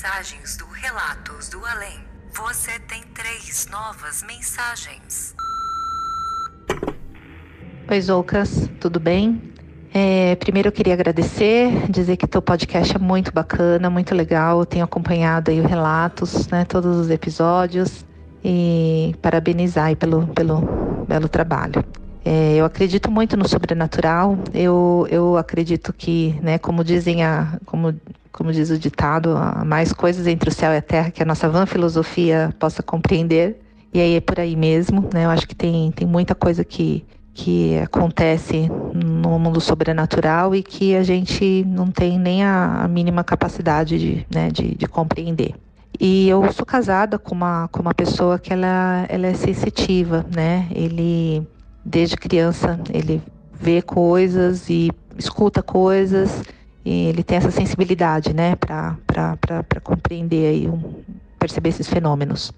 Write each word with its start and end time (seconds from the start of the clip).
mensagens 0.00 0.56
do 0.56 0.64
Relatos 0.64 1.50
do 1.50 1.62
Além. 1.66 2.00
Você 2.34 2.78
tem 2.88 3.02
três 3.12 3.68
novas 3.70 4.22
mensagens. 4.22 5.34
Oi, 7.86 8.00
Zoucas, 8.00 8.70
tudo 8.80 8.98
bem? 8.98 9.52
É, 9.92 10.36
primeiro 10.36 10.68
eu 10.68 10.72
queria 10.72 10.94
agradecer, 10.94 11.86
dizer 11.90 12.16
que 12.16 12.26
teu 12.26 12.40
podcast 12.40 12.96
é 12.96 12.98
muito 12.98 13.30
bacana, 13.30 13.90
muito 13.90 14.14
legal. 14.14 14.60
Eu 14.60 14.64
tenho 14.64 14.86
acompanhado 14.86 15.50
aí 15.50 15.60
os 15.60 15.66
relatos, 15.66 16.48
né, 16.48 16.64
todos 16.64 16.96
os 16.96 17.10
episódios 17.10 18.02
e 18.42 19.14
parabenizar 19.20 19.86
aí 19.86 19.96
pelo, 19.96 20.26
pelo 20.28 20.62
belo 21.06 21.28
trabalho. 21.28 21.84
É, 22.24 22.54
eu 22.54 22.64
acredito 22.64 23.10
muito 23.10 23.36
no 23.36 23.46
sobrenatural. 23.46 24.38
Eu, 24.54 25.06
eu 25.10 25.36
acredito 25.36 25.92
que, 25.92 26.38
né, 26.40 26.56
como 26.56 26.82
dizem 26.82 27.22
a, 27.22 27.58
como, 27.66 27.94
como 28.32 28.52
diz 28.52 28.70
o 28.70 28.78
ditado, 28.78 29.36
há 29.36 29.64
mais 29.64 29.92
coisas 29.92 30.26
entre 30.26 30.48
o 30.48 30.52
céu 30.52 30.72
e 30.72 30.76
a 30.76 30.82
terra 30.82 31.10
que 31.10 31.22
a 31.22 31.26
nossa 31.26 31.48
van 31.48 31.66
filosofia 31.66 32.54
possa 32.58 32.82
compreender. 32.82 33.60
E 33.92 34.00
aí 34.00 34.14
é 34.14 34.20
por 34.20 34.38
aí 34.38 34.54
mesmo, 34.54 35.08
né? 35.12 35.24
Eu 35.24 35.30
acho 35.30 35.48
que 35.48 35.54
tem, 35.54 35.90
tem 35.90 36.06
muita 36.06 36.34
coisa 36.34 36.64
que, 36.64 37.04
que 37.34 37.76
acontece 37.78 38.70
no 38.94 39.38
mundo 39.38 39.60
sobrenatural 39.60 40.54
e 40.54 40.62
que 40.62 40.94
a 40.94 41.02
gente 41.02 41.64
não 41.66 41.90
tem 41.90 42.18
nem 42.18 42.44
a, 42.44 42.84
a 42.84 42.88
mínima 42.88 43.24
capacidade 43.24 43.98
de, 43.98 44.26
né, 44.32 44.48
de, 44.50 44.76
de, 44.76 44.86
compreender. 44.86 45.54
E 45.98 46.28
eu 46.28 46.52
sou 46.52 46.64
casada 46.64 47.18
com 47.18 47.34
uma, 47.34 47.68
com 47.68 47.82
uma 47.82 47.92
pessoa 47.92 48.38
que 48.38 48.52
ela, 48.52 49.04
ela 49.08 49.26
é 49.26 49.34
sensitiva, 49.34 50.24
né? 50.32 50.68
Ele, 50.70 51.44
desde 51.84 52.16
criança, 52.16 52.78
ele 52.94 53.20
vê 53.52 53.82
coisas 53.82 54.70
e 54.70 54.90
escuta 55.18 55.62
coisas 55.62 56.42
e 56.84 57.06
ele 57.06 57.22
tem 57.22 57.38
essa 57.38 57.50
sensibilidade, 57.50 58.34
né, 58.34 58.56
para 58.56 59.80
compreender 59.82 60.46
aí, 60.46 60.72
perceber 61.38 61.70
esses 61.70 61.88
fenômenos. 61.88 62.52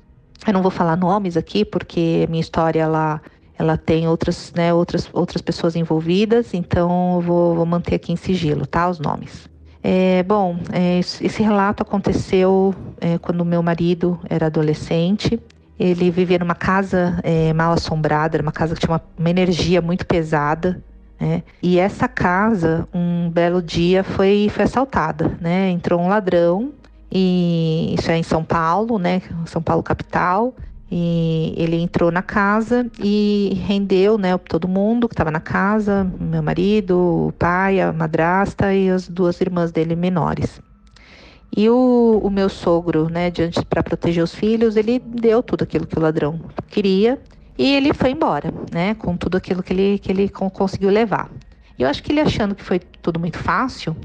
Eu 0.46 0.52
não 0.52 0.62
vou 0.62 0.70
falar 0.70 0.96
nomes 0.96 1.36
aqui 1.36 1.64
porque 1.64 2.26
minha 2.28 2.40
história 2.40 2.82
ela 2.82 3.20
ela 3.58 3.76
tem 3.76 4.08
outras, 4.08 4.52
né, 4.56 4.74
outras, 4.74 5.08
outras 5.12 5.40
pessoas 5.40 5.76
envolvidas, 5.76 6.52
então 6.52 7.16
eu 7.16 7.20
vou, 7.20 7.54
vou 7.54 7.66
manter 7.66 7.94
aqui 7.94 8.12
em 8.12 8.16
sigilo, 8.16 8.66
tá? 8.66 8.88
Os 8.88 8.98
nomes. 8.98 9.48
É, 9.82 10.22
bom, 10.22 10.58
é, 10.72 10.98
esse 10.98 11.42
relato 11.42 11.82
aconteceu 11.82 12.74
é, 13.00 13.18
quando 13.18 13.44
meu 13.44 13.62
marido 13.62 14.18
era 14.28 14.46
adolescente. 14.46 15.40
Ele 15.78 16.10
vivia 16.10 16.38
numa 16.38 16.54
casa 16.54 17.18
é, 17.22 17.52
mal 17.52 17.72
assombrada, 17.72 18.40
uma 18.40 18.52
casa 18.52 18.74
que 18.74 18.80
tinha 18.80 18.92
uma, 18.92 19.02
uma 19.18 19.30
energia 19.30 19.82
muito 19.82 20.06
pesada. 20.06 20.82
Né? 21.22 21.44
E 21.62 21.78
essa 21.78 22.08
casa, 22.08 22.88
um 22.92 23.30
belo 23.30 23.62
dia, 23.62 24.02
foi, 24.02 24.50
foi 24.52 24.64
assaltada. 24.64 25.38
Né? 25.40 25.70
Entrou 25.70 26.00
um 26.00 26.08
ladrão, 26.08 26.72
e 27.12 27.94
isso 27.96 28.10
é 28.10 28.18
em 28.18 28.24
São 28.24 28.42
Paulo, 28.42 28.98
né? 28.98 29.22
São 29.46 29.62
Paulo 29.62 29.84
capital. 29.84 30.52
E 30.90 31.54
ele 31.56 31.76
entrou 31.76 32.10
na 32.10 32.22
casa 32.22 32.90
e 32.98 33.56
rendeu, 33.64 34.18
né, 34.18 34.36
todo 34.36 34.68
mundo 34.68 35.08
que 35.08 35.14
estava 35.14 35.30
na 35.30 35.40
casa, 35.40 36.06
meu 36.20 36.42
marido, 36.42 37.28
o 37.28 37.32
pai, 37.38 37.80
a 37.80 37.94
madrasta 37.94 38.74
e 38.74 38.90
as 38.90 39.08
duas 39.08 39.40
irmãs 39.40 39.72
dele 39.72 39.96
menores. 39.96 40.60
E 41.56 41.70
o, 41.70 42.20
o 42.22 42.28
meu 42.28 42.50
sogro, 42.50 43.08
né, 43.08 43.30
diante 43.30 43.64
para 43.64 43.82
proteger 43.82 44.22
os 44.22 44.34
filhos, 44.34 44.76
ele 44.76 44.98
deu 44.98 45.42
tudo 45.42 45.62
aquilo 45.62 45.86
que 45.86 45.98
o 45.98 46.02
ladrão 46.02 46.38
queria 46.68 47.18
e 47.62 47.76
ele 47.76 47.94
foi 47.94 48.10
embora, 48.10 48.52
né, 48.72 48.92
com 48.94 49.16
tudo 49.16 49.36
aquilo 49.36 49.62
que 49.62 49.72
ele, 49.72 49.96
que 49.96 50.10
ele 50.10 50.28
conseguiu 50.28 50.90
levar. 50.90 51.30
E 51.78 51.84
eu 51.84 51.88
acho 51.88 52.02
que 52.02 52.10
ele 52.10 52.20
achando 52.20 52.56
que 52.56 52.64
foi 52.64 52.80
tudo 52.80 53.20
muito 53.20 53.38
fácil, 53.38 53.96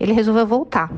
ele 0.00 0.12
resolveu 0.12 0.44
voltar. 0.44 0.90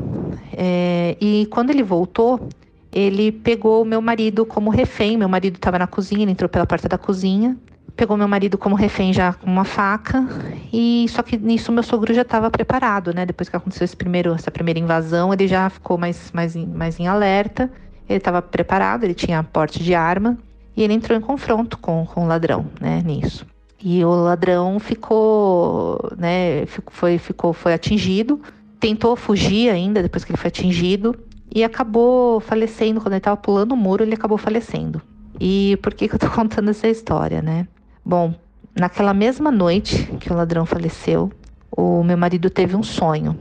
É, 0.51 1.15
e 1.21 1.47
quando 1.51 1.69
ele 1.69 1.83
voltou, 1.83 2.49
ele 2.91 3.31
pegou 3.31 3.85
meu 3.85 4.01
marido 4.01 4.47
como 4.47 4.71
refém. 4.71 5.19
Meu 5.19 5.29
marido 5.29 5.57
estava 5.57 5.79
na 5.79 5.87
cozinha, 5.87 6.23
ele 6.23 6.31
entrou 6.31 6.49
pela 6.49 6.65
porta 6.65 6.89
da 6.89 6.97
cozinha, 6.97 7.55
pegou 7.95 8.17
meu 8.17 8.27
marido 8.27 8.57
como 8.57 8.75
refém 8.75 9.13
já 9.13 9.35
com 9.35 9.51
uma 9.51 9.67
faca. 9.67 10.27
E 10.73 11.05
só 11.11 11.23
que 11.23 11.37
nisso 11.37 11.71
meu 11.71 11.83
sogro 11.83 12.15
já 12.15 12.23
estava 12.23 12.51
preparado, 12.51 13.13
né? 13.13 13.27
Depois 13.27 13.51
que 13.51 13.57
aconteceu 13.57 13.85
esse 13.85 13.97
primeiro, 13.97 14.33
essa 14.33 14.51
primeira 14.51 14.81
invasão, 14.81 15.35
ele 15.35 15.47
já 15.47 15.69
ficou 15.69 15.99
mais, 15.99 16.33
mais, 16.33 16.57
mais 16.57 16.99
em 16.99 17.07
alerta. 17.07 17.71
Ele 18.09 18.17
estava 18.17 18.41
preparado, 18.41 19.05
ele 19.05 19.13
tinha 19.13 19.43
porte 19.43 19.85
de 19.85 19.95
arma 19.95 20.39
e 20.77 20.83
ele 20.83 20.93
entrou 20.93 21.17
em 21.17 21.21
confronto 21.21 21.79
com, 21.79 22.05
com 22.05 22.25
o 22.25 22.27
ladrão, 22.29 22.67
né? 22.81 23.03
Nisso. 23.05 23.47
E 23.83 24.05
o 24.05 24.11
ladrão 24.11 24.79
ficou, 24.79 25.99
né? 26.17 26.67
Foi, 26.91 27.19
ficou, 27.19 27.53
foi 27.53 27.73
atingido, 27.73 28.41
tentou 28.79 29.17
fugir 29.17 29.71
ainda 29.71 30.03
depois 30.03 30.25
que 30.25 30.33
ele 30.33 30.39
foi 30.39 30.49
atingido 30.49 31.17
e 31.55 31.65
acabou 31.65 32.41
falecendo. 32.41 33.01
Quando 33.01 33.13
ele 33.13 33.19
estava 33.19 33.37
pulando 33.37 33.73
o 33.73 33.77
muro, 33.77 34.03
ele 34.03 34.15
acabou 34.15 34.37
falecendo. 34.37 35.01
E 35.41 35.79
por 35.83 35.95
que, 35.95 36.09
que 36.09 36.15
eu 36.15 36.19
tô 36.19 36.29
contando 36.31 36.71
essa 36.71 36.89
história, 36.89 37.41
né? 37.41 37.67
Bom, 38.05 38.35
naquela 38.79 39.15
mesma 39.15 39.51
noite 39.51 40.05
que 40.21 40.33
o 40.33 40.37
ladrão 40.37 40.67
faleceu, 40.67 41.31
o 41.71 42.03
meu 42.03 42.17
marido 42.17 42.51
teve 42.51 42.77
um 42.77 42.83
sonho. 42.83 43.37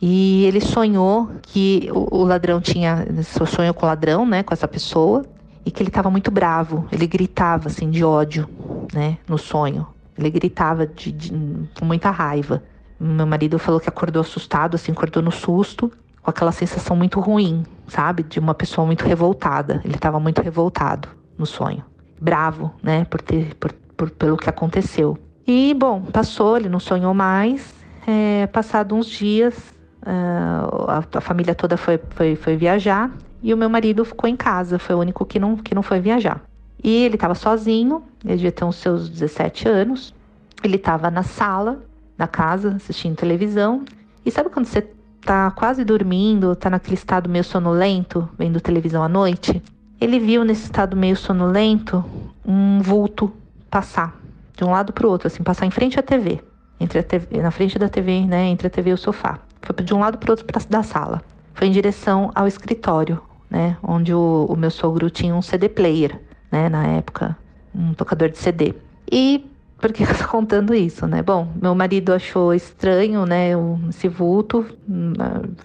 E 0.00 0.44
ele 0.44 0.60
sonhou 0.60 1.30
que 1.42 1.90
o, 1.92 2.20
o 2.20 2.24
ladrão 2.24 2.60
tinha. 2.60 3.06
Sonhou 3.46 3.74
com 3.74 3.84
o 3.84 3.88
ladrão, 3.88 4.24
né? 4.24 4.42
Com 4.42 4.54
essa 4.54 4.66
pessoa. 4.66 5.26
E 5.70 5.72
que 5.72 5.84
ele 5.84 5.90
estava 5.90 6.10
muito 6.10 6.32
bravo. 6.32 6.88
Ele 6.90 7.06
gritava, 7.06 7.68
assim, 7.68 7.88
de 7.88 8.02
ódio, 8.02 8.50
né? 8.92 9.18
No 9.28 9.38
sonho. 9.38 9.86
Ele 10.18 10.28
gritava 10.28 10.84
de, 10.84 11.12
de, 11.12 11.30
com 11.78 11.84
muita 11.84 12.10
raiva. 12.10 12.60
Meu 12.98 13.24
marido 13.24 13.56
falou 13.56 13.78
que 13.78 13.88
acordou 13.88 14.20
assustado, 14.20 14.74
assim, 14.74 14.90
acordou 14.90 15.22
no 15.22 15.30
susto 15.30 15.88
com 16.20 16.28
aquela 16.28 16.50
sensação 16.50 16.96
muito 16.96 17.20
ruim, 17.20 17.62
sabe? 17.86 18.24
De 18.24 18.40
uma 18.40 18.52
pessoa 18.52 18.84
muito 18.84 19.04
revoltada. 19.04 19.80
Ele 19.84 19.94
estava 19.94 20.18
muito 20.18 20.42
revoltado 20.42 21.08
no 21.38 21.46
sonho. 21.46 21.84
Bravo, 22.20 22.74
né? 22.82 23.04
Por 23.04 23.22
ter, 23.22 23.54
por, 23.54 23.72
por, 23.96 24.10
pelo 24.10 24.36
que 24.36 24.50
aconteceu. 24.50 25.16
E, 25.46 25.72
bom, 25.72 26.02
passou, 26.02 26.56
ele 26.56 26.68
não 26.68 26.80
sonhou 26.80 27.14
mais. 27.14 27.72
É, 28.08 28.48
passado 28.48 28.96
uns 28.96 29.06
dias, 29.06 29.54
a, 30.02 31.04
a, 31.12 31.20
família 31.20 31.54
toda 31.54 31.76
foi, 31.76 32.00
foi, 32.10 32.36
foi 32.36 32.56
viajar 32.56 33.10
e 33.42 33.52
o 33.52 33.56
meu 33.56 33.68
marido 33.68 34.04
ficou 34.04 34.28
em 34.28 34.36
casa. 34.36 34.78
Foi 34.78 34.94
o 34.94 34.98
único 34.98 35.24
que 35.24 35.38
não, 35.38 35.56
que 35.56 35.74
não 35.74 35.82
foi 35.82 36.00
viajar. 36.00 36.40
E 36.82 37.04
ele 37.04 37.14
estava 37.14 37.34
sozinho, 37.34 38.02
ele 38.24 38.36
devia 38.36 38.52
ter 38.52 38.64
uns 38.64 38.76
seus 38.76 39.08
17 39.08 39.68
anos. 39.68 40.14
Ele 40.62 40.76
estava 40.76 41.10
na 41.10 41.22
sala 41.22 41.82
da 42.16 42.26
casa 42.26 42.74
assistindo 42.76 43.16
televisão. 43.16 43.84
E 44.24 44.30
sabe 44.30 44.50
quando 44.50 44.66
você 44.66 44.86
tá 45.20 45.50
quase 45.50 45.84
dormindo, 45.84 46.56
tá 46.56 46.70
naquele 46.70 46.94
estado 46.94 47.28
meio 47.28 47.44
sonolento, 47.44 48.28
vendo 48.38 48.60
televisão 48.60 49.02
à 49.02 49.08
noite, 49.08 49.62
ele 50.00 50.18
viu 50.18 50.44
nesse 50.44 50.64
estado 50.64 50.96
meio 50.96 51.16
sonolento 51.16 52.04
um 52.44 52.80
vulto 52.80 53.32
passar 53.70 54.18
de 54.56 54.64
um 54.64 54.70
lado 54.70 54.92
para 54.92 55.06
o 55.06 55.10
outro, 55.10 55.26
assim, 55.26 55.42
passar 55.42 55.66
em 55.66 55.70
frente 55.70 55.98
à 55.98 56.02
TV, 56.02 56.40
entre 56.78 56.98
a 56.98 57.02
TV, 57.02 57.40
na 57.40 57.50
frente 57.50 57.78
da 57.78 57.88
TV, 57.88 58.26
né, 58.26 58.46
entre 58.46 58.66
a 58.66 58.70
TV 58.70 58.90
e 58.90 58.92
o 58.92 58.98
sofá. 58.98 59.38
Foi 59.62 59.84
de 59.84 59.94
um 59.94 60.00
lado 60.00 60.18
para 60.18 60.30
o 60.30 60.32
outro 60.32 60.46
da 60.68 60.82
sala. 60.82 61.22
Foi 61.54 61.68
em 61.68 61.72
direção 61.72 62.30
ao 62.34 62.46
escritório, 62.46 63.20
né, 63.50 63.76
onde 63.82 64.14
o, 64.14 64.46
o 64.48 64.56
meu 64.56 64.70
sogro 64.70 65.10
tinha 65.10 65.34
um 65.34 65.42
CD 65.42 65.68
player, 65.68 66.18
né, 66.50 66.68
na 66.68 66.86
época, 66.86 67.36
um 67.74 67.92
tocador 67.92 68.30
de 68.30 68.38
CD. 68.38 68.74
E 69.10 69.44
por 69.80 69.92
que 69.92 70.02
eu 70.02 70.18
tô 70.18 70.28
contando 70.28 70.74
isso, 70.74 71.06
né? 71.06 71.22
Bom, 71.22 71.48
meu 71.60 71.74
marido 71.74 72.12
achou 72.12 72.52
estranho, 72.52 73.24
né, 73.24 73.50
esse 73.88 74.08
vulto, 74.08 74.66
hum, 74.88 75.12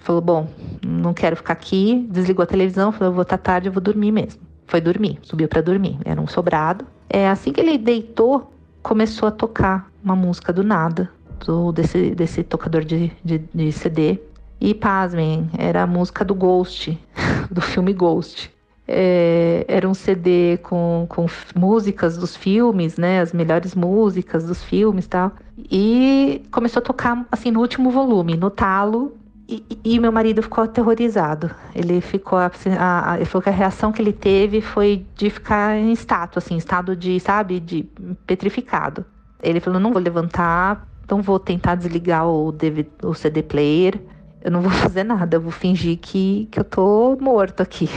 falou, 0.01 0.21
bom, 0.21 0.47
não 0.86 1.13
quero 1.13 1.36
ficar 1.36 1.53
aqui, 1.53 2.07
desligou 2.09 2.44
a 2.44 2.47
televisão, 2.47 2.92
falou, 2.92 3.13
vou 3.13 3.24
estar 3.24 3.38
tarde, 3.38 3.68
eu 3.68 3.74
vou 3.74 3.81
dormir 3.81 4.12
mesmo. 4.12 4.42
Foi 4.68 4.81
dormir, 4.81 5.19
subiu 5.21 5.47
para 5.47 5.62
dormir, 5.62 6.00
era 6.03 6.19
um 6.19 6.27
sobrado. 6.27 6.86
É 7.09 7.30
assim 7.30 7.51
que 7.51 7.62
ele 7.62 7.77
deitou, 7.77 8.51
começou 8.81 9.27
a 9.27 9.31
tocar 9.31 9.89
uma 10.03 10.15
música 10.15 10.51
do 10.51 10.63
nada, 10.63 11.12
do, 11.45 11.71
desse, 11.71 12.11
desse 12.15 12.43
tocador 12.43 12.83
de, 12.83 13.11
de, 13.23 13.39
de 13.53 13.71
CD. 13.71 14.19
E 14.59 14.73
pasmem, 14.73 15.49
era 15.57 15.83
a 15.83 15.87
música 15.87 16.23
do 16.23 16.33
Ghost, 16.33 16.97
do 17.51 17.61
filme 17.61 17.93
Ghost 17.93 18.55
é, 18.87 19.65
era 19.67 19.87
um 19.87 19.93
CD 19.93 20.57
com, 20.61 21.05
com 21.09 21.25
músicas 21.55 22.17
dos 22.17 22.35
filmes, 22.35 22.97
né? 22.97 23.21
As 23.21 23.33
melhores 23.33 23.73
músicas 23.73 24.45
dos 24.45 24.63
filmes 24.63 25.05
e 25.05 25.09
tal. 25.09 25.31
E 25.71 26.43
começou 26.51 26.79
a 26.79 26.83
tocar, 26.83 27.25
assim, 27.31 27.51
no 27.51 27.61
último 27.61 27.89
volume, 27.89 28.37
no 28.37 28.49
talo. 28.49 29.17
E, 29.47 29.63
e 29.83 29.99
meu 29.99 30.11
marido 30.11 30.41
ficou 30.41 30.63
aterrorizado. 30.63 31.51
Ele 31.73 32.01
ficou, 32.01 32.39
assim, 32.39 32.71
a, 32.71 33.11
a, 33.11 33.15
ele 33.17 33.25
falou 33.25 33.43
que 33.43 33.49
a 33.49 33.53
reação 33.53 33.91
que 33.91 34.01
ele 34.01 34.13
teve 34.13 34.59
foi 34.61 35.05
de 35.15 35.29
ficar 35.29 35.77
em 35.77 35.91
estátua, 35.91 36.39
assim, 36.39 36.57
estado 36.57 36.95
de, 36.95 37.19
sabe, 37.19 37.59
de 37.59 37.83
petrificado. 38.25 39.05
Ele 39.41 39.59
falou: 39.59 39.79
não 39.79 39.93
vou 39.93 40.01
levantar, 40.01 40.87
não 41.10 41.22
vou 41.22 41.40
tentar 41.40 41.75
desligar 41.75 42.28
o, 42.28 42.52
DVD, 42.52 42.90
o 43.04 43.13
CD 43.13 43.44
player, 43.44 44.00
eu 44.42 44.52
não 44.52 44.62
vou 44.62 44.72
fazer 44.84 45.04
nada, 45.04 45.38
eu 45.38 45.42
vou 45.42 45.52
fingir 45.52 45.98
que, 45.98 46.48
que 46.52 46.60
eu 46.60 46.63
tô 46.63 47.18
morto 47.19 47.62
aqui 47.62 47.90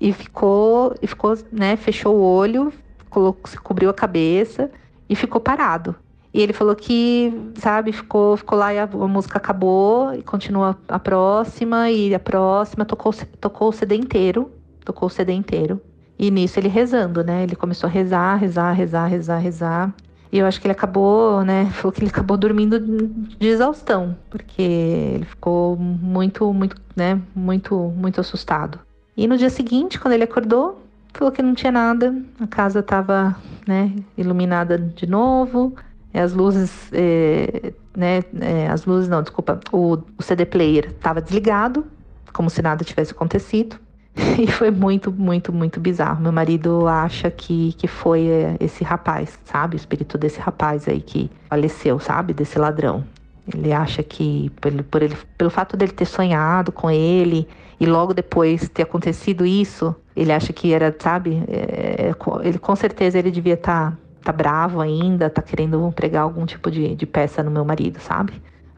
e 0.00 0.12
ficou, 0.12 0.94
e 1.00 1.06
ficou, 1.06 1.36
né, 1.50 1.76
fechou 1.76 2.16
o 2.16 2.22
olho, 2.22 2.72
colocou, 3.08 3.50
cobriu 3.62 3.90
a 3.90 3.94
cabeça 3.94 4.70
e 5.08 5.14
ficou 5.14 5.40
parado. 5.40 5.94
E 6.32 6.42
ele 6.42 6.52
falou 6.52 6.74
que, 6.74 7.32
sabe, 7.54 7.92
ficou, 7.92 8.36
ficou 8.36 8.58
lá 8.58 8.74
e 8.74 8.78
a, 8.78 8.82
a 8.82 9.06
música 9.06 9.38
acabou 9.38 10.12
e 10.12 10.20
continua 10.20 10.76
a 10.88 10.98
próxima 10.98 11.90
e 11.90 12.12
a 12.12 12.18
próxima, 12.18 12.84
tocou, 12.84 13.14
tocou 13.40 13.68
o 13.68 13.72
CD 13.72 13.94
inteiro, 13.94 14.50
tocou 14.84 15.06
o 15.06 15.10
CD 15.10 15.32
inteiro. 15.32 15.80
E 16.18 16.30
nisso 16.30 16.58
ele 16.58 16.68
rezando, 16.68 17.22
né? 17.22 17.44
Ele 17.44 17.54
começou 17.54 17.88
a 17.88 17.90
rezar, 17.90 18.34
rezar, 18.36 18.72
rezar, 18.72 19.06
rezar, 19.06 19.38
rezar. 19.38 19.94
E 20.34 20.38
eu 20.38 20.46
acho 20.46 20.60
que 20.60 20.66
ele 20.66 20.72
acabou, 20.72 21.44
né? 21.44 21.70
Falou 21.74 21.92
que 21.92 22.00
ele 22.00 22.10
acabou 22.10 22.36
dormindo 22.36 22.80
de 22.80 23.46
exaustão, 23.46 24.16
porque 24.28 24.62
ele 24.62 25.24
ficou 25.24 25.76
muito, 25.76 26.52
muito, 26.52 26.76
né? 26.96 27.22
Muito, 27.32 27.76
muito 27.96 28.20
assustado. 28.20 28.80
E 29.16 29.28
no 29.28 29.38
dia 29.38 29.48
seguinte, 29.48 29.96
quando 30.00 30.14
ele 30.14 30.24
acordou, 30.24 30.82
falou 31.12 31.30
que 31.30 31.40
não 31.40 31.54
tinha 31.54 31.70
nada, 31.70 32.20
a 32.40 32.48
casa 32.48 32.80
estava 32.80 33.36
né, 33.64 33.92
iluminada 34.18 34.76
de 34.76 35.06
novo, 35.06 35.76
as 36.12 36.32
luzes, 36.32 36.90
é, 36.92 37.72
né, 37.96 38.24
é, 38.40 38.66
as 38.66 38.84
luzes 38.86 39.08
não, 39.08 39.22
desculpa, 39.22 39.60
o, 39.70 39.98
o 40.18 40.22
CD 40.22 40.44
player 40.44 40.86
estava 40.86 41.22
desligado, 41.22 41.86
como 42.32 42.50
se 42.50 42.60
nada 42.60 42.82
tivesse 42.82 43.12
acontecido. 43.12 43.76
E 44.38 44.46
foi 44.46 44.70
muito, 44.70 45.12
muito, 45.12 45.52
muito 45.52 45.80
bizarro. 45.80 46.22
Meu 46.22 46.32
marido 46.32 46.86
acha 46.86 47.30
que, 47.30 47.72
que 47.74 47.86
foi 47.86 48.26
é, 48.26 48.56
esse 48.60 48.84
rapaz, 48.84 49.38
sabe? 49.44 49.76
O 49.76 49.78
espírito 49.78 50.16
desse 50.16 50.40
rapaz 50.40 50.88
aí 50.88 51.00
que 51.00 51.30
faleceu, 51.48 51.98
sabe? 51.98 52.32
Desse 52.32 52.58
ladrão. 52.58 53.04
Ele 53.52 53.72
acha 53.72 54.02
que, 54.02 54.50
por, 54.60 54.72
por 54.84 55.02
ele, 55.02 55.16
pelo 55.36 55.50
fato 55.50 55.76
dele 55.76 55.92
ter 55.92 56.06
sonhado 56.06 56.72
com 56.72 56.90
ele 56.90 57.46
e 57.78 57.86
logo 57.86 58.14
depois 58.14 58.68
ter 58.68 58.82
acontecido 58.82 59.44
isso, 59.44 59.94
ele 60.16 60.32
acha 60.32 60.52
que 60.52 60.72
era, 60.72 60.94
sabe? 60.98 61.42
É, 61.48 62.12
ele 62.42 62.58
com 62.58 62.74
certeza 62.74 63.18
ele 63.18 63.30
devia 63.30 63.54
estar 63.54 63.90
tá, 63.90 63.96
tá 64.24 64.32
bravo 64.32 64.80
ainda, 64.80 65.28
tá 65.28 65.42
querendo 65.42 65.92
pregar 65.94 66.22
algum 66.22 66.46
tipo 66.46 66.70
de, 66.70 66.94
de 66.94 67.06
peça 67.06 67.42
no 67.42 67.50
meu 67.50 67.64
marido, 67.64 68.00
sabe? 68.00 68.32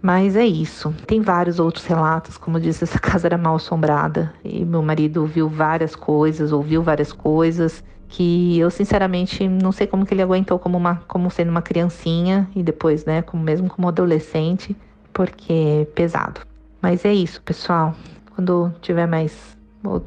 Mas 0.06 0.36
é 0.36 0.46
isso. 0.46 0.94
Tem 1.04 1.20
vários 1.20 1.58
outros 1.58 1.84
relatos, 1.84 2.38
como 2.38 2.58
eu 2.58 2.60
disse, 2.60 2.84
essa 2.84 2.96
casa 3.02 3.26
era 3.26 3.36
mal 3.36 3.56
assombrada 3.56 4.32
e 4.44 4.64
meu 4.64 4.80
marido 4.80 5.26
viu 5.26 5.48
várias 5.48 5.96
coisas, 5.96 6.52
ouviu 6.52 6.80
várias 6.80 7.12
coisas 7.12 7.82
que 8.08 8.56
eu 8.56 8.70
sinceramente 8.70 9.48
não 9.48 9.72
sei 9.72 9.84
como 9.84 10.06
que 10.06 10.14
ele 10.14 10.22
aguentou 10.22 10.60
como 10.60 10.78
uma 10.78 11.02
como 11.08 11.28
sendo 11.28 11.50
uma 11.50 11.60
criancinha 11.60 12.48
e 12.54 12.62
depois, 12.62 13.04
né, 13.04 13.20
como 13.20 13.42
mesmo 13.42 13.68
como 13.68 13.88
adolescente, 13.88 14.76
porque 15.12 15.52
é 15.52 15.84
pesado. 15.86 16.40
Mas 16.80 17.04
é 17.04 17.12
isso, 17.12 17.42
pessoal. 17.42 17.92
Quando 18.32 18.72
tiver 18.80 19.08
mais, 19.08 19.58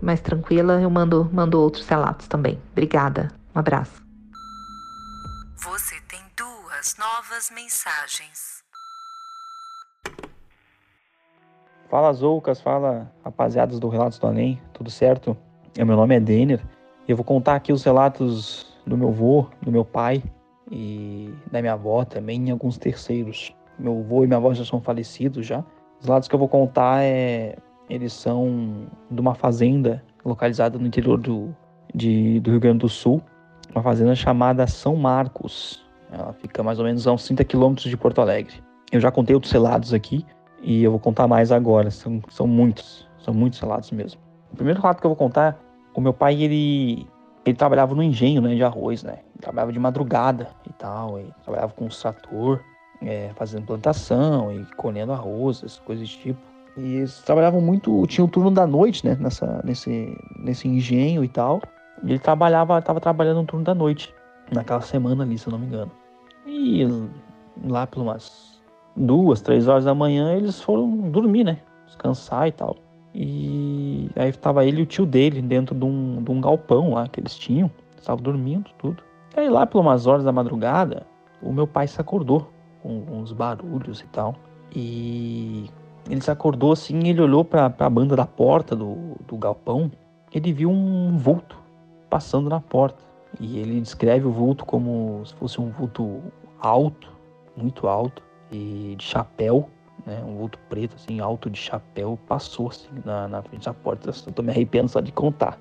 mais 0.01 0.21
tranquila, 0.21 0.79
eu 0.79 0.89
mando, 0.89 1.29
mando 1.33 1.59
outros 1.59 1.85
relatos 1.85 2.25
também. 2.25 2.57
Obrigada. 2.71 3.27
Um 3.53 3.59
abraço. 3.59 4.01
Você 5.57 5.99
tem 6.07 6.21
duas 6.37 6.95
novas 6.97 7.51
mensagens. 7.53 8.58
Fala 11.89 12.13
Zoucas, 12.13 12.62
fala 12.62 13.12
rapaziadas 13.24 13.80
do 13.80 13.89
Relatos 13.89 14.19
do 14.19 14.27
Além, 14.27 14.62
tudo 14.74 14.91
certo? 14.91 15.36
O 15.80 15.86
meu 15.86 15.95
nome 15.95 16.15
é 16.15 16.19
Denner 16.19 16.62
e 17.07 17.12
eu 17.12 17.18
vou 17.18 17.25
contar 17.25 17.56
aqui 17.56 17.74
os 17.74 17.83
relatos 17.83 18.77
do 18.86 18.95
meu 18.95 19.09
avô, 19.09 19.47
do 19.59 19.71
meu 19.71 19.83
pai 19.83 20.21
e 20.71 21.33
da 21.51 21.62
minha 21.62 21.74
avó 21.74 22.06
também 22.06 22.47
e 22.47 22.51
alguns 22.51 22.77
terceiros. 22.77 23.56
Meu 23.80 24.01
avô 24.01 24.24
e 24.24 24.27
minha 24.27 24.38
avó 24.38 24.53
já 24.53 24.63
são 24.63 24.80
falecidos 24.80 25.47
já. 25.47 25.65
Os 26.00 26.06
relatos 26.06 26.30
que 26.30 26.36
eu 26.36 26.38
vou 26.38 26.47
contar 26.47 27.03
é 27.03 27.56
eles 27.89 28.13
são 28.13 28.88
de 29.09 29.19
uma 29.19 29.33
fazenda 29.33 30.03
localizada 30.24 30.77
no 30.77 30.85
interior 30.85 31.18
do, 31.18 31.56
de, 31.94 32.39
do 32.42 32.51
Rio 32.51 32.59
Grande 32.59 32.80
do 32.80 32.89
Sul, 32.89 33.19
uma 33.74 33.81
fazenda 33.81 34.13
chamada 34.13 34.68
São 34.68 34.95
Marcos. 34.95 35.83
Ela 36.12 36.33
fica 36.33 36.62
mais 36.62 36.77
ou 36.77 36.85
menos 36.85 37.07
a 37.07 37.12
uns 37.12 37.25
30 37.25 37.44
quilômetros 37.45 37.89
de 37.89 37.97
Porto 37.97 38.21
Alegre. 38.21 38.62
Eu 38.92 39.00
já 39.00 39.12
contei 39.12 39.33
outros 39.33 39.51
relatos 39.51 39.92
aqui 39.92 40.24
e 40.61 40.83
eu 40.83 40.91
vou 40.91 41.00
contar 41.00 41.27
mais 41.27 41.51
agora. 41.51 41.91
São, 41.91 42.21
são 42.29 42.47
muitos, 42.47 43.07
são 43.19 43.33
muitos 43.33 43.59
relatos 43.59 43.91
mesmo. 43.91 44.19
O 44.51 44.56
primeiro 44.56 44.81
relato 44.81 45.00
que 45.00 45.06
eu 45.06 45.09
vou 45.09 45.17
contar, 45.17 45.59
o 45.94 46.01
meu 46.01 46.13
pai 46.13 46.41
ele 46.41 47.07
ele 47.45 47.56
trabalhava 47.56 47.95
no 47.95 48.03
engenho, 48.03 48.41
né, 48.41 48.53
de 48.53 48.63
arroz, 48.63 49.03
né? 49.03 49.19
Ele 49.33 49.42
trabalhava 49.42 49.71
de 49.71 49.80
madrugada 49.80 50.49
e 50.68 50.73
tal, 50.73 51.19
e 51.19 51.33
trabalhava 51.44 51.73
com 51.73 51.85
um 51.85 51.89
trator, 51.89 52.59
é, 53.01 53.31
fazendo 53.35 53.66
plantação 53.66 54.51
e 54.51 54.66
colhendo 54.75 55.11
arroz, 55.11 55.57
essas 55.57 55.80
coisas 55.80 56.07
do 56.07 56.18
tipo. 56.18 56.39
E 56.78 56.97
eles 56.97 57.19
trabalhavam 57.21 57.61
muito, 57.61 58.06
tinha 58.07 58.23
o 58.23 58.28
turno 58.28 58.51
da 58.51 58.68
noite, 58.68 59.06
né, 59.06 59.18
nessa, 59.19 59.61
nesse, 59.63 60.16
nesse 60.37 60.68
engenho 60.68 61.23
e 61.23 61.28
tal. 61.28 61.61
E 62.04 62.11
ele 62.11 62.19
trabalhava, 62.19 62.78
estava 62.78 62.99
trabalhando 62.99 63.37
no 63.37 63.45
turno 63.45 63.66
da 63.66 63.73
noite, 63.73 64.13
naquela 64.51 64.81
semana 64.81 65.23
ali, 65.23 65.37
se 65.37 65.47
eu 65.47 65.51
não 65.51 65.59
me 65.59 65.66
engano. 65.66 65.92
E 66.45 66.85
lá 67.66 67.87
umas 67.95 68.58
duas, 68.95 69.41
três 69.41 69.67
horas 69.67 69.85
da 69.85 69.93
manhã, 69.93 70.33
eles 70.35 70.61
foram 70.61 71.09
dormir, 71.09 71.43
né, 71.43 71.59
descansar 71.85 72.47
e 72.47 72.51
tal. 72.51 72.75
E 73.13 74.09
aí 74.15 74.29
estava 74.29 74.65
ele 74.65 74.81
e 74.81 74.83
o 74.83 74.85
tio 74.85 75.05
dele 75.05 75.41
dentro 75.41 75.75
de 75.75 75.83
um, 75.83 76.21
de 76.21 76.31
um 76.31 76.39
galpão 76.39 76.93
lá 76.93 77.07
que 77.07 77.19
eles 77.19 77.35
tinham, 77.35 77.71
estavam 77.97 78.23
dormindo, 78.23 78.69
tudo. 78.77 79.01
E 79.35 79.39
aí 79.39 79.49
lá 79.49 79.65
por 79.65 79.79
umas 79.79 80.05
horas 80.05 80.23
da 80.23 80.31
madrugada, 80.31 81.05
o 81.41 81.51
meu 81.51 81.65
pai 81.65 81.87
se 81.87 81.99
acordou 81.99 82.49
com 82.83 83.03
uns 83.11 83.31
barulhos 83.31 84.01
e 84.01 84.07
tal. 84.07 84.35
E 84.75 85.69
ele 86.09 86.21
se 86.21 86.29
acordou 86.29 86.71
assim, 86.71 87.07
ele 87.07 87.21
olhou 87.21 87.43
para 87.43 87.73
a 87.77 87.89
banda 87.89 88.15
da 88.15 88.25
porta 88.25 88.75
do, 88.75 89.15
do 89.27 89.37
galpão, 89.37 89.91
ele 90.31 90.53
viu 90.53 90.69
um 90.69 91.17
vulto 91.17 91.57
passando 92.09 92.49
na 92.49 92.59
porta. 92.59 93.03
E 93.39 93.59
ele 93.59 93.79
descreve 93.79 94.25
o 94.25 94.31
vulto 94.31 94.65
como 94.65 95.21
se 95.25 95.33
fosse 95.35 95.61
um 95.61 95.69
vulto 95.69 96.21
alto, 96.59 97.11
muito 97.55 97.87
alto, 97.87 98.23
e 98.51 98.95
de 98.97 99.03
chapéu, 99.03 99.69
né? 100.06 100.23
Um 100.25 100.35
vulto 100.37 100.57
preto, 100.69 100.95
assim, 100.95 101.19
alto 101.19 101.49
de 101.49 101.57
chapéu, 101.57 102.18
passou 102.27 102.69
assim 102.69 102.89
na, 103.06 103.27
na 103.27 103.41
frente 103.41 103.65
da 103.65 103.73
porta. 103.73 104.09
Eu 104.09 104.33
tô 104.33 104.41
me 104.41 104.49
arrependendo 104.49 104.89
só 104.89 104.99
de 104.99 105.11
contar. 105.11 105.57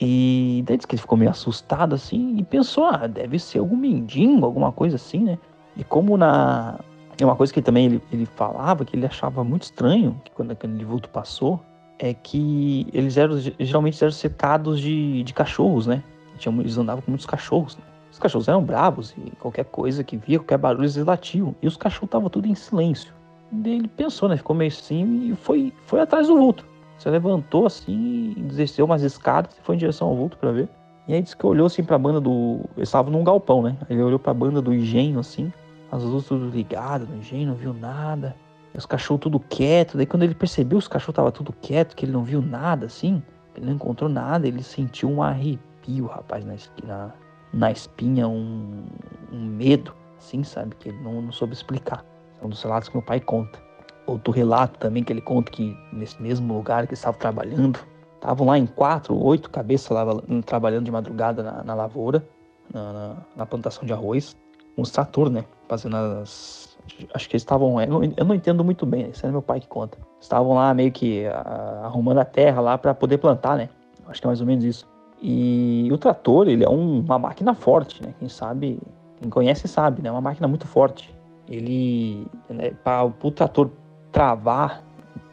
E 0.00 0.62
daí 0.66 0.76
disse 0.76 0.86
que 0.86 0.94
ele 0.94 1.02
ficou 1.02 1.16
meio 1.16 1.30
assustado 1.30 1.94
assim 1.94 2.36
e 2.36 2.44
pensou, 2.44 2.84
ah, 2.84 3.06
deve 3.06 3.38
ser 3.38 3.58
algum 3.58 3.76
mendigo, 3.76 4.44
alguma 4.44 4.72
coisa 4.72 4.96
assim, 4.96 5.20
né? 5.20 5.38
E 5.76 5.84
como 5.84 6.16
na, 6.16 6.78
e 7.18 7.24
uma 7.24 7.36
coisa 7.36 7.52
que 7.52 7.62
também 7.62 7.86
ele, 7.86 8.02
ele 8.12 8.26
falava, 8.26 8.84
que 8.84 8.96
ele 8.96 9.06
achava 9.06 9.44
muito 9.44 9.62
estranho, 9.62 10.20
que 10.24 10.32
quando 10.32 10.50
aquele 10.50 10.84
vulto 10.84 11.08
passou, 11.08 11.60
é 11.98 12.12
que 12.12 12.86
eles 12.92 13.16
eram 13.16 13.38
geralmente 13.58 14.02
eram 14.02 14.12
cercados 14.12 14.80
de, 14.80 15.22
de 15.22 15.32
cachorros, 15.32 15.86
né? 15.86 16.02
Eles 16.44 16.76
andavam 16.76 17.00
com 17.00 17.12
muitos 17.12 17.26
cachorros. 17.26 17.76
Né? 17.76 17.84
Os 18.14 18.20
cachorros 18.20 18.46
eram 18.46 18.62
bravos 18.62 19.12
e 19.18 19.32
qualquer 19.40 19.64
coisa 19.64 20.04
que 20.04 20.16
via, 20.16 20.38
qualquer 20.38 20.56
barulho 20.56 20.84
eles 20.84 20.96
latiam. 20.98 21.52
E 21.60 21.66
os 21.66 21.76
cachorros 21.76 22.06
estavam 22.06 22.30
tudo 22.30 22.46
em 22.46 22.54
silêncio. 22.54 23.12
E 23.52 23.68
ele 23.68 23.88
pensou, 23.88 24.28
né? 24.28 24.36
Ficou 24.36 24.54
meio 24.54 24.70
assim 24.70 25.32
e 25.32 25.34
foi, 25.34 25.72
foi 25.84 25.98
atrás 25.98 26.28
do 26.28 26.38
vulto. 26.38 26.64
Você 26.96 27.10
levantou 27.10 27.66
assim, 27.66 28.32
desceu 28.54 28.84
umas 28.84 29.02
escadas 29.02 29.56
e 29.56 29.60
foi 29.62 29.74
em 29.74 29.78
direção 29.78 30.06
ao 30.06 30.14
vulto 30.14 30.38
para 30.38 30.52
ver. 30.52 30.68
E 31.08 31.14
aí 31.14 31.20
disse 31.20 31.36
que 31.36 31.44
olhou 31.44 31.66
assim 31.66 31.82
pra 31.82 31.98
banda 31.98 32.20
do. 32.20 32.60
Eles 32.76 32.88
estavam 32.88 33.10
num 33.10 33.24
galpão, 33.24 33.62
né? 33.62 33.76
Ele 33.90 34.00
olhou 34.00 34.20
pra 34.20 34.32
banda 34.32 34.62
do 34.62 34.72
engenho 34.72 35.18
assim, 35.18 35.52
as 35.90 36.04
luzes 36.04 36.28
tudo 36.28 36.48
ligadas 36.50 37.08
no 37.08 37.16
engenho, 37.16 37.48
não 37.48 37.56
viu 37.56 37.74
nada. 37.74 38.36
Os 38.72 38.86
cachorros 38.86 39.22
tudo 39.22 39.40
quieto. 39.40 39.96
Daí 39.96 40.06
quando 40.06 40.22
ele 40.22 40.36
percebeu 40.36 40.78
os 40.78 40.86
cachorros 40.86 41.14
estavam 41.14 41.32
tudo 41.32 41.52
quieto, 41.60 41.96
que 41.96 42.04
ele 42.04 42.12
não 42.12 42.22
viu 42.22 42.40
nada 42.40 42.86
assim, 42.86 43.20
ele 43.56 43.66
não 43.66 43.72
encontrou 43.72 44.08
nada, 44.08 44.46
ele 44.46 44.62
sentiu 44.62 45.10
um 45.10 45.20
arrepio, 45.20 46.06
rapaz, 46.06 46.44
na, 46.44 46.54
na, 46.84 47.12
na 47.54 47.70
espinha, 47.70 48.26
um, 48.28 48.84
um 49.32 49.44
medo, 49.44 49.94
assim, 50.18 50.42
sabe? 50.42 50.74
Que 50.76 50.88
ele 50.88 50.98
não, 51.00 51.22
não 51.22 51.32
soube 51.32 51.52
explicar. 51.52 52.04
É 52.42 52.44
um 52.44 52.48
dos 52.48 52.62
relatos 52.62 52.88
que 52.88 52.96
meu 52.96 53.04
pai 53.04 53.20
conta. 53.20 53.62
Outro 54.06 54.32
relato 54.32 54.78
também 54.78 55.02
que 55.02 55.12
ele 55.12 55.20
conta 55.20 55.50
que 55.50 55.76
nesse 55.92 56.20
mesmo 56.20 56.52
lugar 56.52 56.86
que 56.86 56.92
ele 56.92 56.98
estava 56.98 57.16
trabalhando, 57.16 57.78
estavam 58.16 58.46
lá 58.46 58.58
em 58.58 58.66
quatro, 58.66 59.16
oito 59.16 59.48
cabeças 59.48 59.90
lá, 59.90 60.04
trabalhando 60.44 60.84
de 60.84 60.90
madrugada 60.90 61.42
na, 61.42 61.64
na 61.64 61.74
lavoura, 61.74 62.26
na, 62.72 62.92
na, 62.92 63.16
na, 63.36 63.46
plantação 63.46 63.84
de 63.84 63.92
arroz. 63.92 64.36
Um 64.76 64.82
trator, 64.82 65.30
né? 65.30 65.44
Fazendo 65.68 65.96
as. 65.96 66.76
Acho 67.14 67.28
que 67.28 67.36
eles 67.36 67.42
estavam. 67.42 67.80
Eu, 67.80 68.02
eu 68.16 68.24
não 68.24 68.34
entendo 68.34 68.64
muito 68.64 68.84
bem, 68.84 69.08
isso 69.08 69.24
é 69.24 69.30
meu 69.30 69.40
pai 69.40 69.60
que 69.60 69.68
conta. 69.68 69.96
Estavam 70.20 70.54
lá 70.54 70.74
meio 70.74 70.90
que 70.90 71.24
a, 71.26 71.82
arrumando 71.84 72.18
a 72.18 72.24
terra 72.24 72.60
lá 72.60 72.76
para 72.76 72.92
poder 72.92 73.18
plantar, 73.18 73.56
né? 73.56 73.68
Acho 74.06 74.20
que 74.20 74.26
é 74.26 74.28
mais 74.28 74.40
ou 74.40 74.46
menos 74.46 74.64
isso. 74.64 74.93
E 75.26 75.88
o 75.90 75.96
trator, 75.96 76.48
ele 76.48 76.64
é 76.64 76.68
um, 76.68 77.00
uma 77.00 77.18
máquina 77.18 77.54
forte, 77.54 78.02
né? 78.02 78.12
Quem 78.18 78.28
sabe, 78.28 78.78
quem 79.18 79.30
conhece 79.30 79.66
sabe, 79.66 80.02
né? 80.02 80.10
É 80.10 80.12
uma 80.12 80.20
máquina 80.20 80.46
muito 80.46 80.66
forte. 80.66 81.14
Ele, 81.48 82.26
né, 82.46 82.72
para 82.84 83.06
o 83.06 83.30
trator 83.30 83.70
travar 84.12 84.84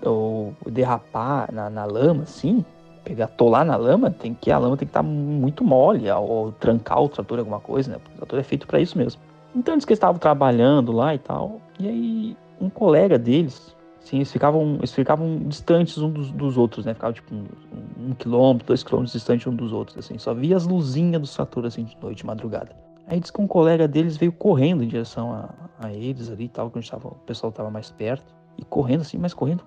ou 0.02 0.54
derrapar 0.66 1.52
na, 1.52 1.70
na 1.70 1.84
lama, 1.84 2.24
assim, 2.24 2.64
pegar, 3.04 3.28
tolar 3.28 3.66
na 3.66 3.76
lama, 3.76 4.10
tem 4.10 4.34
que 4.34 4.50
a 4.50 4.58
lama 4.58 4.78
tem 4.78 4.88
que 4.88 4.92
estar 4.92 5.04
tá 5.04 5.10
muito 5.10 5.62
mole, 5.62 6.10
ou 6.10 6.54
trancar 6.54 7.02
o 7.02 7.10
trator 7.10 7.40
alguma 7.40 7.60
coisa, 7.60 7.92
né? 7.92 7.98
Porque 8.02 8.16
o 8.16 8.20
trator 8.20 8.40
é 8.40 8.44
feito 8.44 8.66
para 8.66 8.80
isso 8.80 8.98
mesmo. 8.98 9.22
Então 9.54 9.74
eles 9.74 9.84
que 9.84 9.92
estavam 9.92 10.18
trabalhando 10.18 10.94
lá 10.94 11.14
e 11.14 11.20
tal. 11.20 11.60
E 11.78 11.90
aí 11.90 12.38
um 12.62 12.70
colega 12.70 13.20
deles, 13.20 13.76
sim, 14.12 14.18
eles 14.18 14.32
ficavam, 14.32 14.76
eles 14.76 14.94
ficavam 14.94 15.38
distantes 15.48 15.98
um 15.98 16.12
dos, 16.12 16.32
dos 16.32 16.58
outros, 16.58 16.86
né? 16.86 16.94
Ficavam 16.94 17.14
tipo 17.14 17.34
um, 17.34 17.46
um, 17.98 18.14
quilômetro, 18.14 18.68
dois 18.68 18.84
quilômetros 18.84 19.14
distantes 19.14 19.48
um 19.48 19.56
dos 19.56 19.72
outros, 19.72 19.98
assim. 19.98 20.18
Só 20.18 20.34
via 20.34 20.58
as 20.58 20.68
luzinhas 20.68 21.22
do 21.22 21.34
trator 21.34 21.66
assim 21.66 21.86
de 21.86 21.98
noite, 22.02 22.18
de 22.18 22.26
madrugada. 22.26 22.76
Aí 23.08 23.20
diz 23.20 23.32
que 23.32 23.42
um 23.42 23.48
colega 23.48 23.88
deles 23.88 24.18
veio 24.18 24.34
correndo 24.34 24.84
em 24.84 24.88
direção 24.88 25.32
a, 25.32 25.50
a 25.80 25.94
eles 25.94 26.30
ali 26.30 26.46
e 26.46 26.50
tal, 26.50 26.70
que 26.70 26.90
tava, 26.90 27.08
o 27.08 27.16
pessoal 27.26 27.52
estava 27.52 27.72
mais 27.72 27.90
perto. 27.90 28.34
E 28.58 28.66
correndo 28.66 29.02
assim, 29.02 29.18
mas 29.18 29.34
correndo 29.34 29.64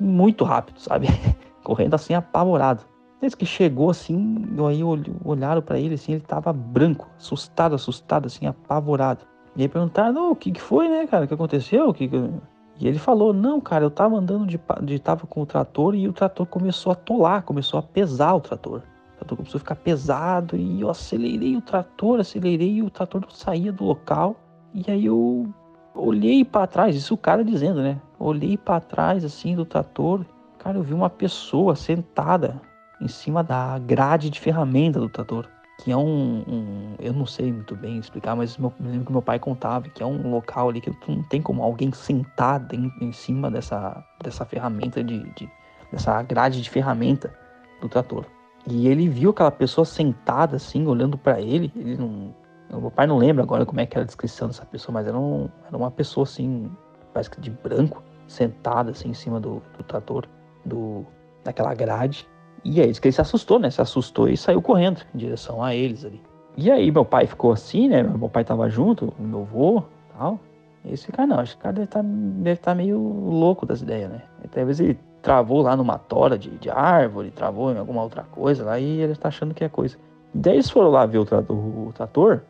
muito 0.00 0.42
rápido, 0.42 0.80
sabe? 0.80 1.08
correndo 1.62 1.94
assim 1.94 2.14
apavorado. 2.14 2.82
Desde 3.20 3.36
que 3.36 3.46
chegou 3.46 3.90
assim, 3.90 4.44
aí 4.68 4.82
olharam 5.24 5.60
para 5.60 5.78
ele 5.78 5.94
assim, 5.94 6.12
ele 6.12 6.22
tava 6.22 6.52
branco, 6.52 7.08
assustado, 7.18 7.74
assustado 7.74 8.26
assim, 8.26 8.46
apavorado. 8.46 9.24
E 9.54 9.62
aí 9.62 9.68
perguntaram, 9.68 10.30
o 10.30 10.36
que, 10.36 10.52
que 10.52 10.60
foi, 10.60 10.88
né, 10.88 11.06
cara? 11.06 11.24
O 11.24 11.28
que 11.28 11.34
aconteceu? 11.34 11.88
O 11.88 11.94
que, 11.94 12.08
que... 12.08 12.30
E 12.78 12.86
ele 12.86 12.98
falou, 12.98 13.32
não, 13.32 13.60
cara, 13.60 13.84
eu 13.84 13.90
tava 13.90 14.16
andando 14.16 14.46
de, 14.46 14.60
de 14.82 14.98
tava 14.98 15.26
com 15.26 15.42
o 15.42 15.46
trator 15.46 15.94
e 15.94 16.08
o 16.08 16.12
trator 16.12 16.46
começou 16.46 16.92
a 16.92 16.94
tolar, 16.94 17.42
começou 17.42 17.80
a 17.80 17.82
pesar 17.82 18.34
o 18.34 18.40
trator. 18.40 18.82
O 19.14 19.18
trator 19.18 19.36
começou 19.38 19.58
a 19.58 19.60
ficar 19.60 19.76
pesado 19.76 20.56
e 20.56 20.80
eu 20.80 20.90
acelerei 20.90 21.56
o 21.56 21.60
trator, 21.60 22.20
acelerei 22.20 22.74
e 22.74 22.82
o 22.82 22.90
trator 22.90 23.20
não 23.20 23.30
saía 23.30 23.72
do 23.72 23.84
local. 23.84 24.36
E 24.74 24.90
aí 24.90 25.06
eu 25.06 25.48
olhei 25.94 26.44
para 26.44 26.66
trás, 26.66 26.94
isso 26.94 27.14
o 27.14 27.18
cara 27.18 27.42
dizendo, 27.42 27.80
né? 27.80 28.00
Olhei 28.18 28.58
para 28.58 28.80
trás 28.80 29.24
assim 29.24 29.56
do 29.56 29.64
trator 29.64 30.24
Cara, 30.66 30.78
eu 30.78 30.82
vi 30.82 30.94
uma 30.94 31.08
pessoa 31.08 31.76
sentada 31.76 32.60
em 33.00 33.06
cima 33.06 33.44
da 33.44 33.78
grade 33.78 34.28
de 34.28 34.40
ferramenta 34.40 34.98
do 34.98 35.08
trator. 35.08 35.46
Que 35.78 35.92
é 35.92 35.96
um, 35.96 36.42
um 36.48 36.94
Eu 36.98 37.12
não 37.12 37.26
sei 37.26 37.52
muito 37.52 37.76
bem 37.76 37.98
explicar, 37.98 38.34
mas 38.34 38.56
meu, 38.56 38.72
me 38.80 38.88
lembro 38.88 39.06
que 39.06 39.12
meu 39.12 39.22
pai 39.22 39.38
contava 39.38 39.88
que 39.88 40.02
é 40.02 40.06
um 40.06 40.30
local 40.30 40.70
ali 40.70 40.80
que 40.80 40.90
não 41.06 41.22
tem 41.24 41.42
como 41.42 41.62
alguém 41.62 41.92
sentado 41.92 42.74
em, 42.74 42.90
em 43.00 43.12
cima 43.12 43.50
dessa, 43.50 44.02
dessa 44.22 44.44
ferramenta 44.44 45.04
de, 45.04 45.22
de. 45.34 45.50
dessa 45.92 46.22
grade 46.22 46.62
de 46.62 46.70
ferramenta 46.70 47.32
do 47.80 47.88
trator. 47.88 48.24
E 48.66 48.88
ele 48.88 49.08
viu 49.08 49.30
aquela 49.30 49.50
pessoa 49.50 49.84
sentada 49.84 50.56
assim, 50.56 50.86
olhando 50.86 51.16
para 51.16 51.40
ele. 51.40 51.72
Ele 51.76 51.96
não. 51.96 52.34
Meu 52.68 52.90
pai 52.90 53.06
não 53.06 53.16
lembra 53.16 53.44
agora 53.44 53.64
como 53.64 53.80
é 53.80 53.86
que 53.86 53.96
era 53.96 54.02
a 54.02 54.06
descrição 54.06 54.48
dessa 54.48 54.66
pessoa, 54.66 54.92
mas 54.94 55.06
era, 55.06 55.16
um, 55.16 55.48
era 55.68 55.76
uma 55.76 55.90
pessoa 55.90 56.24
assim, 56.24 56.68
parece 57.12 57.30
que 57.30 57.40
de 57.40 57.50
branco, 57.50 58.02
sentada 58.26 58.90
assim 58.90 59.10
em 59.10 59.14
cima 59.14 59.38
do, 59.38 59.62
do 59.76 59.84
trator 59.84 60.26
do, 60.64 61.06
daquela 61.44 61.72
grade. 61.74 62.28
E 62.68 62.80
é 62.80 62.86
isso 62.86 63.00
que 63.00 63.06
ele 63.06 63.12
se 63.12 63.20
assustou, 63.20 63.60
né? 63.60 63.70
Se 63.70 63.80
assustou 63.80 64.28
e 64.28 64.36
saiu 64.36 64.60
correndo 64.60 65.00
em 65.14 65.18
direção 65.18 65.62
a 65.62 65.72
eles 65.72 66.04
ali. 66.04 66.20
E 66.56 66.68
aí 66.68 66.90
meu 66.90 67.04
pai 67.04 67.24
ficou 67.24 67.52
assim, 67.52 67.88
né? 67.88 68.02
Meu 68.02 68.28
pai 68.28 68.42
tava 68.42 68.68
junto, 68.68 69.14
meu 69.20 69.42
avô 69.42 69.84
tal. 70.18 70.40
E 70.84 70.92
esse 70.92 71.12
cara 71.12 71.28
não, 71.28 71.40
esse 71.42 71.56
cara 71.56 71.74
deve 71.74 71.84
estar 71.84 72.02
tá, 72.02 72.08
deve 72.08 72.60
tá 72.60 72.74
meio 72.74 72.98
louco 72.98 73.64
das 73.64 73.82
ideias, 73.82 74.10
né? 74.10 74.22
Talvez 74.50 74.80
ele 74.80 74.98
travou 75.22 75.62
lá 75.62 75.76
numa 75.76 75.96
tora 75.96 76.36
de, 76.36 76.50
de 76.58 76.68
árvore, 76.68 77.30
travou 77.30 77.72
em 77.72 77.78
alguma 77.78 78.02
outra 78.02 78.24
coisa 78.24 78.64
lá 78.64 78.80
e 78.80 79.00
ele 79.00 79.14
tá 79.14 79.28
achando 79.28 79.54
que 79.54 79.62
é 79.62 79.68
coisa. 79.68 79.96
Daí 80.34 80.54
eles 80.54 80.68
foram 80.68 80.90
lá 80.90 81.06
ver 81.06 81.18
o, 81.18 81.24
tra 81.24 81.38
o, 81.48 81.92
trator, 81.94 82.42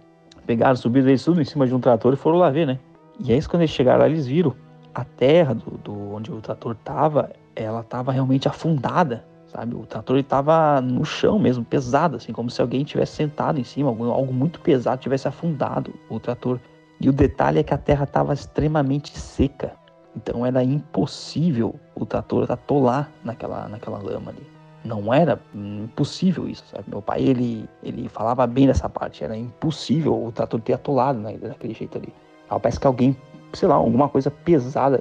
pegaram, 0.47 0.77
subiram 0.77 1.09
eles 1.09 1.23
tudo 1.23 1.43
em 1.43 1.45
cima 1.45 1.67
de 1.67 1.75
um 1.75 1.81
trator 1.81 2.15
e 2.15 2.17
foram 2.17 2.39
lá 2.39 2.49
ver, 2.49 2.67
né? 2.67 2.79
E 3.21 3.33
aí 3.33 3.47
quando 3.47 3.63
eles 3.63 3.71
chegaram 3.71 4.01
lá, 4.01 4.09
eles 4.09 4.27
viram 4.27 4.55
a 4.95 5.05
terra 5.05 5.55
do, 5.55 5.73
do 5.77 6.15
onde 6.15 6.33
o 6.33 6.41
trator 6.41 6.75
tava 6.83 7.31
ela 7.55 7.81
estava 7.81 8.13
realmente 8.13 8.49
afundada, 8.49 9.25
sabe? 9.53 9.75
O 9.75 9.87
trator 9.87 10.19
estava 10.19 10.81
no 10.81 11.05
chão 11.05 11.39
mesmo, 11.39 11.65
pesado, 11.65 12.17
assim, 12.17 12.33
como 12.33 12.51
se 12.51 12.61
alguém 12.61 12.85
tivesse 12.85 13.17
sentado 13.17 13.59
em 13.59 13.65
cima, 13.65 13.89
algo, 13.89 14.11
algo 14.11 14.33
muito 14.33 14.61
pesado 14.61 15.01
tivesse 15.01 15.29
afundado 15.29 15.95
o 16.09 16.19
trator. 16.19 16.61
E 17.01 17.09
o 17.09 17.13
detalhe 17.13 17.59
é 17.59 17.63
que 17.63 17.75
a 17.75 17.79
terra 17.79 18.05
estava 18.05 18.33
extremamente 18.33 19.17
seca, 19.19 19.73
então 20.17 20.47
era 20.47 20.65
impossível 20.65 21.75
o 21.95 22.07
trator 22.07 22.51
atolar 22.51 23.11
naquela, 23.23 23.69
naquela 23.69 23.99
lama 23.99 24.31
ali. 24.31 24.47
Não 24.83 25.13
era 25.13 25.39
impossível 25.55 26.49
isso, 26.49 26.65
sabe? 26.71 26.85
Meu 26.89 27.03
pai, 27.03 27.23
ele, 27.23 27.69
ele 27.83 28.09
falava 28.09 28.47
bem 28.47 28.67
dessa 28.67 28.89
parte, 28.89 29.25
era 29.25 29.37
impossível 29.37 30.25
o 30.25 30.33
trator 30.33 30.61
ter 30.61 30.75
atolado 30.75 31.21
daquele 31.21 31.75
jeito 31.75 31.99
ali. 31.99 32.15
Parece 32.49 32.79
que 32.79 32.87
alguém, 32.87 33.17
sei 33.53 33.69
lá, 33.69 33.75
alguma 33.75 34.09
coisa 34.09 34.31
pesada 34.31 34.99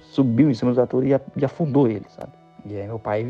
subiu 0.00 0.50
em 0.50 0.54
cima 0.54 0.72
do 0.72 0.80
ator 0.80 1.06
e, 1.06 1.18
e 1.36 1.44
afundou 1.44 1.86
ele, 1.86 2.04
sabe? 2.08 2.32
E 2.68 2.76
aí 2.76 2.86
meu 2.86 2.98
pai, 2.98 3.20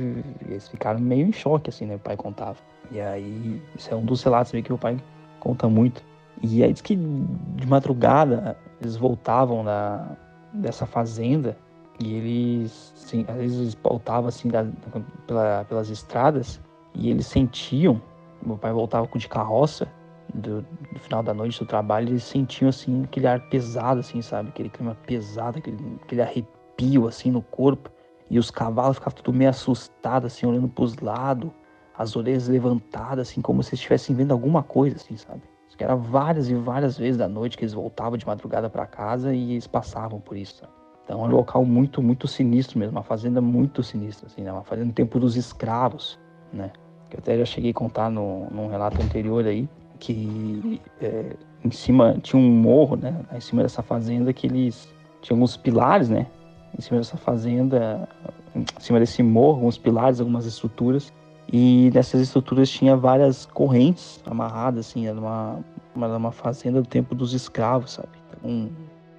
eles 0.47 0.69
ficaram 0.69 0.99
meio 0.99 1.27
em 1.27 1.33
choque, 1.33 1.71
assim, 1.71 1.85
né? 1.85 1.91
Meu 1.91 1.99
pai 1.99 2.17
contava. 2.17 2.57
E 2.91 3.01
aí, 3.01 3.63
isso 3.77 3.93
é 3.93 3.97
um 3.97 4.05
dos 4.05 4.23
relatos 4.23 4.53
que 4.53 4.69
meu 4.69 4.79
pai 4.79 4.97
conta 5.41 5.69
muito. 5.69 6.03
E 6.43 6.63
aí 6.63 6.73
diz 6.73 6.83
que 6.83 6.97
de 6.97 7.67
madrugada 7.67 8.57
eles 8.81 8.97
voltavam 8.97 9.65
da, 9.65 10.17
dessa 10.53 10.87
fazenda 10.87 11.57
e 11.99 12.15
eles, 12.15 12.93
assim, 12.97 13.25
às 13.29 13.37
vezes 13.37 13.59
eles 13.59 13.79
voltavam 13.83 14.29
assim 14.29 14.49
da, 14.49 14.67
pela, 15.27 15.65
pelas 15.65 15.89
estradas 15.89 16.61
e 16.95 17.11
eles 17.11 17.27
sentiam, 17.27 18.01
meu 18.45 18.59
pai 18.59 18.73
voltava 18.73 19.09
de 19.15 19.29
carroça 19.29 19.89
do, 20.33 20.61
do, 20.93 20.99
final 20.99 21.23
da 21.23 21.33
noite 21.33 21.59
do 21.59 21.67
trabalho, 21.67 22.11
eles 22.11 22.25
sentiam 22.25 22.69
assim 22.69 23.05
aquele 23.05 23.27
ar 23.27 23.41
pesado, 23.49 24.01
assim, 24.01 24.21
sabe? 24.21 24.51
Aquele 24.51 24.69
clima 24.69 24.97
pesado, 25.07 25.59
aquele, 25.59 25.79
aquele 26.03 26.23
arrepio 26.23 27.09
assim 27.09 27.31
no 27.31 27.41
corpo 27.41 27.91
e 28.31 28.39
os 28.39 28.51
cavalos 28.51 28.97
ficavam 28.97 29.17
tudo 29.17 29.37
meio 29.37 29.51
assustados, 29.51 30.33
assim, 30.33 30.47
olhando 30.47 30.69
para 30.69 30.85
os 30.85 30.97
lados, 30.97 31.51
as 31.97 32.17
orelhas 32.17 32.49
levantadas, 32.49 33.29
assim, 33.29 33.41
como 33.41 33.63
se 33.63 33.75
estivessem 33.75 34.15
vendo 34.15 34.33
alguma 34.33 34.63
coisa, 34.63 34.97
assim, 34.97 35.17
sabe? 35.17 35.43
Isso 35.69 35.77
que 35.77 35.85
era 35.85 35.97
várias 35.97 36.49
e 36.49 36.55
várias 36.55 36.99
vezes 36.99 37.17
da 37.17 37.29
noite 37.29 37.57
que 37.57 37.65
eles 37.65 37.75
voltavam 37.75 38.17
de 38.17 38.27
madrugada 38.27 38.69
para 38.69 38.87
casa 38.87 39.35
e 39.35 39.53
eles 39.53 39.67
passavam 39.67 40.21
por 40.21 40.37
isso, 40.37 40.57
sabe? 40.57 40.73
Então 41.05 41.25
é 41.25 41.29
um 41.29 41.31
local 41.31 41.65
muito, 41.65 42.03
muito 42.03 42.27
sinistro 42.27 42.81
mesmo, 42.81 42.97
uma 42.97 43.05
fazenda 43.05 43.41
muito 43.41 43.81
sinistra, 43.81 44.27
assim, 44.27 44.43
né? 44.43 44.53
Uma 44.53 44.65
fazenda 44.65 44.89
no 44.89 44.93
tempo 44.93 45.21
dos 45.21 45.37
escravos, 45.37 46.19
né? 46.53 46.73
Que 47.09 47.17
eu 47.17 47.21
até 47.21 47.39
já 47.39 47.45
cheguei 47.45 47.71
a 47.71 47.75
contar 47.75 48.11
no, 48.11 48.51
num 48.51 48.67
relato 48.67 49.01
anterior 49.01 49.47
aí, 49.47 49.69
que 50.01 50.83
é, 51.01 51.37
em 51.65 51.71
cima 51.71 52.19
tinha 52.21 52.41
um 52.43 52.51
morro, 52.51 52.97
né? 52.97 53.25
Em 53.33 53.41
cima 53.41 53.63
dessa 53.63 53.83
fazenda 53.83 54.33
que 54.33 54.49
eles 54.49 54.93
tinham 55.23 55.37
alguns 55.37 55.57
pilares, 55.57 56.09
né? 56.09 56.27
Em 56.77 56.83
cima 56.83 56.99
dessa 56.99 57.17
fazenda, 57.17 58.09
em 58.55 58.65
cima 58.79 58.99
desse 58.99 59.23
morro, 59.23 59.57
alguns 59.57 59.79
pilares, 59.79 60.21
algumas 60.21 60.47
estruturas. 60.47 61.13
E 61.53 61.91
nessas 61.95 62.21
estruturas 62.21 62.69
tinha 62.69 62.97
várias 62.97 63.47
correntes 63.47 64.21
amarradas, 64.27 64.87
assim, 64.89 65.07
era 65.07 65.19
uma, 65.19 65.61
uma, 65.95 66.17
uma 66.17 66.33
fazenda 66.33 66.83
do 66.83 66.89
tempo 66.89 67.15
dos 67.15 67.33
escravos, 67.33 67.93
sabe? 67.93 68.09
Então, 68.45 68.71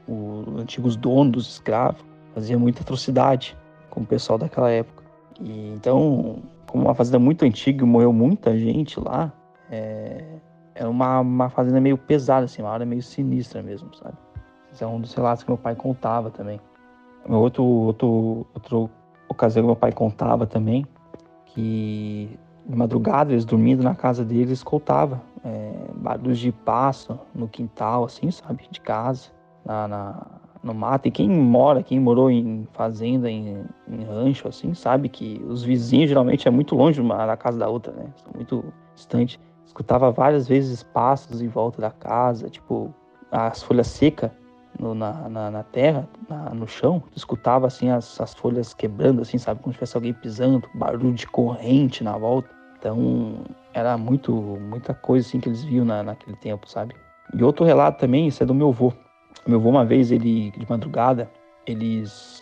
os 0.08 0.62
antigos 0.62 0.96
donos 0.96 1.32
dos 1.32 1.50
escravos 1.50 2.04
faziam 2.34 2.60
muita 2.60 2.82
atrocidade 2.82 3.58
com 3.90 4.02
o 4.02 4.06
pessoal 4.06 4.38
daquela 4.38 4.70
época. 4.70 5.04
E 5.40 5.74
então, 5.74 6.42
como 6.68 6.84
uma 6.84 6.94
fazenda 6.94 7.18
muito 7.18 7.46
antiga 7.46 7.84
e 7.84 7.88
morreu 7.88 8.12
muita 8.12 8.58
gente 8.58 9.00
lá, 9.00 9.32
é, 9.72 10.24
era 10.76 10.90
uma, 10.90 11.22
uma 11.22 11.50
fazenda 11.50 11.80
meio 11.80 11.98
pesada, 11.98 12.46
assim, 12.46 12.62
uma 12.62 12.72
área 12.72 12.86
meio 12.86 13.02
sinistra 13.02 13.64
mesmo, 13.64 13.94
sabe? 13.96 14.16
Esse 14.72 14.84
é 14.84 14.88
um 14.88 15.00
dos 15.00 15.14
relatos 15.14 15.44
que 15.44 15.50
meu 15.50 15.58
pai 15.58 15.76
contava 15.76 16.30
também. 16.30 16.60
Outro, 17.29 17.63
outro, 17.63 18.48
outro 18.53 18.89
ocasião 19.29 19.63
que 19.63 19.67
meu 19.67 19.75
pai 19.75 19.91
contava 19.91 20.46
também 20.46 20.86
que 21.57 22.38
de 22.67 22.75
madrugada 22.75 23.31
eles 23.31 23.46
dormindo 23.46 23.81
na 23.81 23.96
casa 23.96 24.24
deles 24.24 24.51
escutava 24.51 25.22
é, 25.43 25.74
barulhos 25.96 26.38
de 26.38 26.51
passo 26.51 27.19
no 27.34 27.48
quintal, 27.48 28.03
assim, 28.03 28.29
sabe, 28.29 28.67
de 28.69 28.79
casa, 28.79 29.31
na, 29.65 29.88
na, 29.88 30.27
no 30.62 30.74
mato. 30.74 31.07
E 31.07 31.12
quem 31.12 31.29
mora, 31.29 31.81
quem 31.81 32.00
morou 32.00 32.29
em 32.29 32.67
fazenda, 32.74 33.31
em, 33.31 33.63
em 33.88 34.03
rancho, 34.03 34.48
assim, 34.48 34.74
sabe 34.74 35.10
que 35.10 35.41
os 35.48 35.63
vizinhos 35.63 36.10
geralmente 36.10 36.48
é 36.48 36.51
muito 36.51 36.75
longe 36.75 37.01
uma 37.01 37.25
da 37.25 37.38
casa 37.38 37.57
da 37.57 37.67
outra, 37.69 37.93
né? 37.93 38.05
São 38.17 38.31
muito 38.36 38.63
distantes. 38.93 39.39
Escutava 39.65 40.12
várias 40.12 40.48
vezes 40.48 40.84
passos 40.84 41.41
em 41.41 41.48
volta 41.48 41.81
da 41.81 41.91
casa, 41.91 42.50
tipo, 42.50 42.93
as 43.31 43.63
folhas 43.63 43.88
secas 43.88 44.31
no, 44.79 44.93
na, 44.93 45.29
na, 45.29 45.51
na, 45.51 45.63
terra, 45.63 46.07
na, 46.29 46.50
no 46.51 46.67
chão, 46.67 47.03
escutava 47.15 47.67
assim 47.67 47.89
as, 47.89 48.19
as 48.19 48.34
folhas 48.34 48.74
quebrando, 48.74 49.22
assim, 49.22 49.38
sabe? 49.38 49.62
Como 49.62 49.74
se 49.74 49.77
tivesse 49.77 49.98
alguém 49.98 50.13
pisando, 50.13 50.69
barulho 50.74 51.13
de 51.13 51.27
corrente 51.27 52.03
na 52.03 52.17
volta. 52.17 52.50
Então, 52.79 53.43
era 53.74 53.98
muito, 53.98 54.31
muita 54.34 54.93
coisa 54.93 55.27
assim 55.27 55.39
que 55.39 55.50
eles 55.50 55.63
viam 55.63 55.86
na, 55.86 56.03
naquele 56.03 56.36
tempo, 56.38 56.69
sabe? 56.69 56.96
E 57.34 57.43
outro 57.43 57.65
relato 57.65 58.00
também, 58.00 58.27
isso 58.27 58.43
é 58.43 58.46
do 58.46 58.53
meu 58.53 58.69
avô. 58.69 58.93
Meu 59.46 59.60
avô, 59.60 59.69
uma 59.69 59.86
vez, 59.86 60.12
ele, 60.12 60.51
de 60.51 60.69
madrugada, 60.69 61.29
eles 61.65 62.41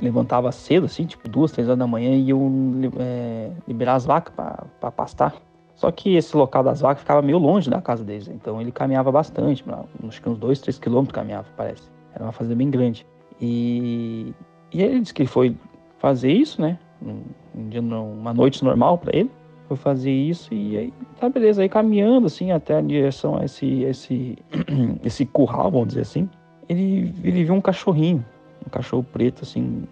levantava 0.00 0.50
cedo, 0.52 0.86
assim, 0.86 1.04
tipo 1.04 1.28
duas, 1.28 1.52
três 1.52 1.68
horas 1.68 1.78
da 1.78 1.86
manhã, 1.86 2.10
e 2.10 2.28
iam 2.28 2.72
é, 2.98 3.50
liberar 3.68 3.94
as 3.94 4.06
vacas 4.06 4.34
para 4.34 4.90
pastar. 4.90 5.34
Só 5.82 5.90
que 5.90 6.14
esse 6.14 6.36
local 6.36 6.62
das 6.62 6.80
vacas 6.80 7.00
ficava 7.00 7.20
meio 7.20 7.38
longe 7.38 7.68
da 7.68 7.82
casa 7.82 8.04
deles, 8.04 8.28
então 8.28 8.60
ele 8.60 8.70
caminhava 8.70 9.10
bastante, 9.10 9.64
acho 10.06 10.22
que 10.22 10.28
uns 10.28 10.38
dois, 10.38 10.60
três 10.60 10.78
quilômetros 10.78 11.12
caminhava, 11.12 11.48
parece. 11.56 11.90
Era 12.14 12.22
uma 12.22 12.30
fazenda 12.30 12.54
bem 12.54 12.70
grande. 12.70 13.04
E, 13.40 14.32
e 14.72 14.80
ele 14.80 15.00
disse 15.00 15.12
que 15.12 15.26
foi 15.26 15.56
fazer 15.98 16.30
isso, 16.30 16.62
né? 16.62 16.78
Um, 17.04 17.68
dia, 17.68 17.80
uma 17.82 18.32
noite 18.32 18.62
normal 18.64 18.96
para 18.96 19.16
ele. 19.16 19.28
Foi 19.66 19.76
fazer 19.76 20.12
isso 20.12 20.54
e 20.54 20.78
aí, 20.78 20.94
tá 21.18 21.28
beleza. 21.28 21.62
Aí 21.62 21.68
caminhando 21.68 22.28
assim 22.28 22.52
até 22.52 22.76
a 22.76 22.80
direção 22.80 23.38
a 23.38 23.44
esse, 23.44 23.82
esse, 23.82 24.38
esse 25.04 25.26
curral, 25.26 25.68
vamos 25.68 25.88
dizer 25.88 26.02
assim. 26.02 26.30
Ele, 26.68 27.12
ele 27.24 27.42
viu 27.42 27.54
um 27.54 27.60
cachorrinho, 27.60 28.24
um 28.64 28.70
cachorro 28.70 29.02
preto 29.02 29.42
assim, 29.42 29.82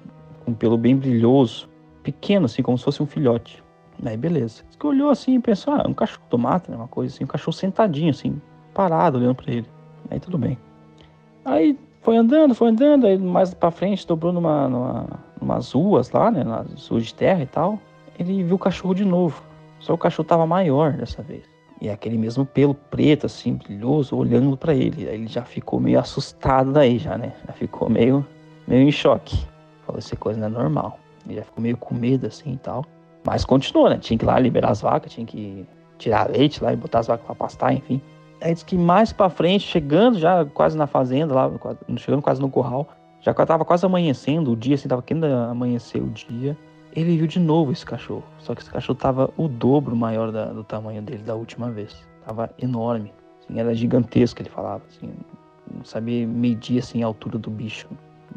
com 0.45 0.55
pelo 0.55 0.79
bem 0.79 0.95
brilhoso, 0.95 1.69
pequeno 2.05 2.45
assim, 2.45 2.63
como 2.63 2.79
se 2.79 2.85
fosse 2.85 3.03
um 3.03 3.07
filhote. 3.07 3.61
Aí 4.05 4.17
beleza. 4.17 4.63
Ele 4.81 4.89
olhou 4.89 5.11
assim 5.11 5.35
e 5.35 5.41
pensou, 5.41 5.75
ah, 5.75 5.85
um 5.87 5.95
cachorro 5.95 6.25
do 6.31 6.39
mato, 6.39 6.71
né? 6.71 6.77
Uma 6.77 6.89
coisa 6.89 7.15
assim, 7.15 7.25
um 7.25 7.29
cachorro 7.29 7.53
sentadinho 7.53 8.11
assim, 8.11 8.41
parado 8.75 9.19
olhando 9.19 9.35
para 9.35 9.53
ele. 9.53 9.67
Aí 10.11 10.19
tudo 10.19 10.39
bem. 10.39 10.59
Aí 11.45 11.79
foi 12.03 12.17
andando, 12.17 12.55
foi 12.55 12.69
andando, 12.69 13.07
aí 13.07 13.19
mais 13.19 13.53
para 13.53 13.71
frente 13.71 14.07
dobrou 14.07 14.33
numa, 14.33 14.69
numa 14.69 15.07
umas 15.41 15.73
ruas 15.73 16.11
lá, 16.11 16.31
né? 16.31 16.45
Nas 16.45 16.89
ruas 16.89 17.07
de 17.07 17.15
terra 17.15 17.43
e 17.43 17.47
tal. 17.47 17.79
Ele 18.19 18.43
viu 18.45 18.57
o 18.57 18.59
cachorro 18.59 18.95
de 18.95 19.05
novo. 19.05 19.43
Só 19.81 19.95
o 19.95 19.99
cachorro 19.99 20.29
tava 20.29 20.47
maior 20.47 20.93
dessa 20.93 21.23
vez. 21.23 21.45
E 21.81 21.89
aquele 21.89 22.19
mesmo 22.19 22.45
pelo 22.45 22.75
preto, 22.75 23.25
assim, 23.25 23.55
brilhoso, 23.55 24.15
olhando 24.15 24.55
para 24.57 24.75
ele. 24.75 25.09
Aí 25.09 25.15
ele 25.15 25.27
já 25.27 25.43
ficou 25.43 25.81
meio 25.81 25.99
assustado 25.99 26.73
daí, 26.73 26.99
já, 26.99 27.17
né? 27.17 27.33
Já 27.47 27.55
ficou 27.55 27.89
meio, 27.89 28.27
meio 28.69 28.87
em 28.87 28.93
choque. 28.93 29.39
Falou, 29.87 29.99
essa 29.99 30.15
coisa 30.15 30.39
não 30.39 30.47
é 30.47 30.51
normal. 30.51 30.99
Ele 31.27 31.37
já 31.37 31.43
ficou 31.43 31.63
meio 31.63 31.79
com 31.79 31.95
medo, 31.95 32.27
assim, 32.27 32.53
e 32.53 32.59
tal. 32.59 32.85
Mas 33.25 33.45
continuou, 33.45 33.89
né? 33.89 33.99
Tinha 33.99 34.19
que 34.19 34.25
ir 34.25 34.27
lá 34.27 34.39
liberar 34.39 34.71
as 34.71 34.81
vacas, 34.81 35.13
tinha 35.13 35.27
que 35.27 35.67
tirar 35.99 36.31
leite 36.31 36.63
lá 36.63 36.73
e 36.73 36.77
botar 36.77 37.01
as 37.01 37.07
vacas 37.07 37.27
pra 37.27 37.35
pastar, 37.35 37.73
enfim. 37.73 38.01
Aí 38.41 38.53
disse 38.53 38.65
que 38.65 38.77
mais 38.77 39.13
para 39.13 39.29
frente, 39.29 39.67
chegando 39.67 40.19
já 40.19 40.45
quase 40.47 40.77
na 40.77 40.87
fazenda, 40.87 41.35
lá, 41.35 41.51
chegando 41.97 42.23
quase 42.23 42.41
no 42.41 42.49
curral, 42.49 42.89
já 43.21 43.35
tava 43.35 43.65
quase 43.65 43.85
amanhecendo 43.85 44.53
o 44.53 44.57
dia, 44.57 44.75
assim, 44.77 44.89
tava 44.89 45.03
querendo 45.03 45.27
amanhecer 45.27 46.03
o 46.03 46.09
dia 46.09 46.57
ele 46.95 47.17
viu 47.17 47.27
de 47.27 47.39
novo 47.39 47.73
esse 47.73 47.85
cachorro. 47.85 48.25
Só 48.39 48.55
que 48.55 48.63
esse 48.63 48.71
cachorro 48.71 48.99
tava 48.99 49.31
o 49.37 49.49
dobro 49.49 49.95
maior 49.95 50.33
da, 50.33 50.47
do 50.47 50.65
tamanho 50.65 51.03
dele 51.03 51.23
da 51.23 51.35
última 51.35 51.71
vez. 51.71 51.97
Tava 52.25 52.51
enorme. 52.61 53.13
Assim, 53.43 53.59
era 53.59 53.75
gigantesco, 53.75 54.43
ele 54.43 54.51
falava. 54.51 54.83
Assim, 54.89 55.13
não 55.73 55.85
sabia 55.85 56.27
medir 56.27 56.79
assim, 56.79 57.03
a 57.03 57.07
altura 57.07 57.39
do 57.39 57.51
bicho. 57.51 57.89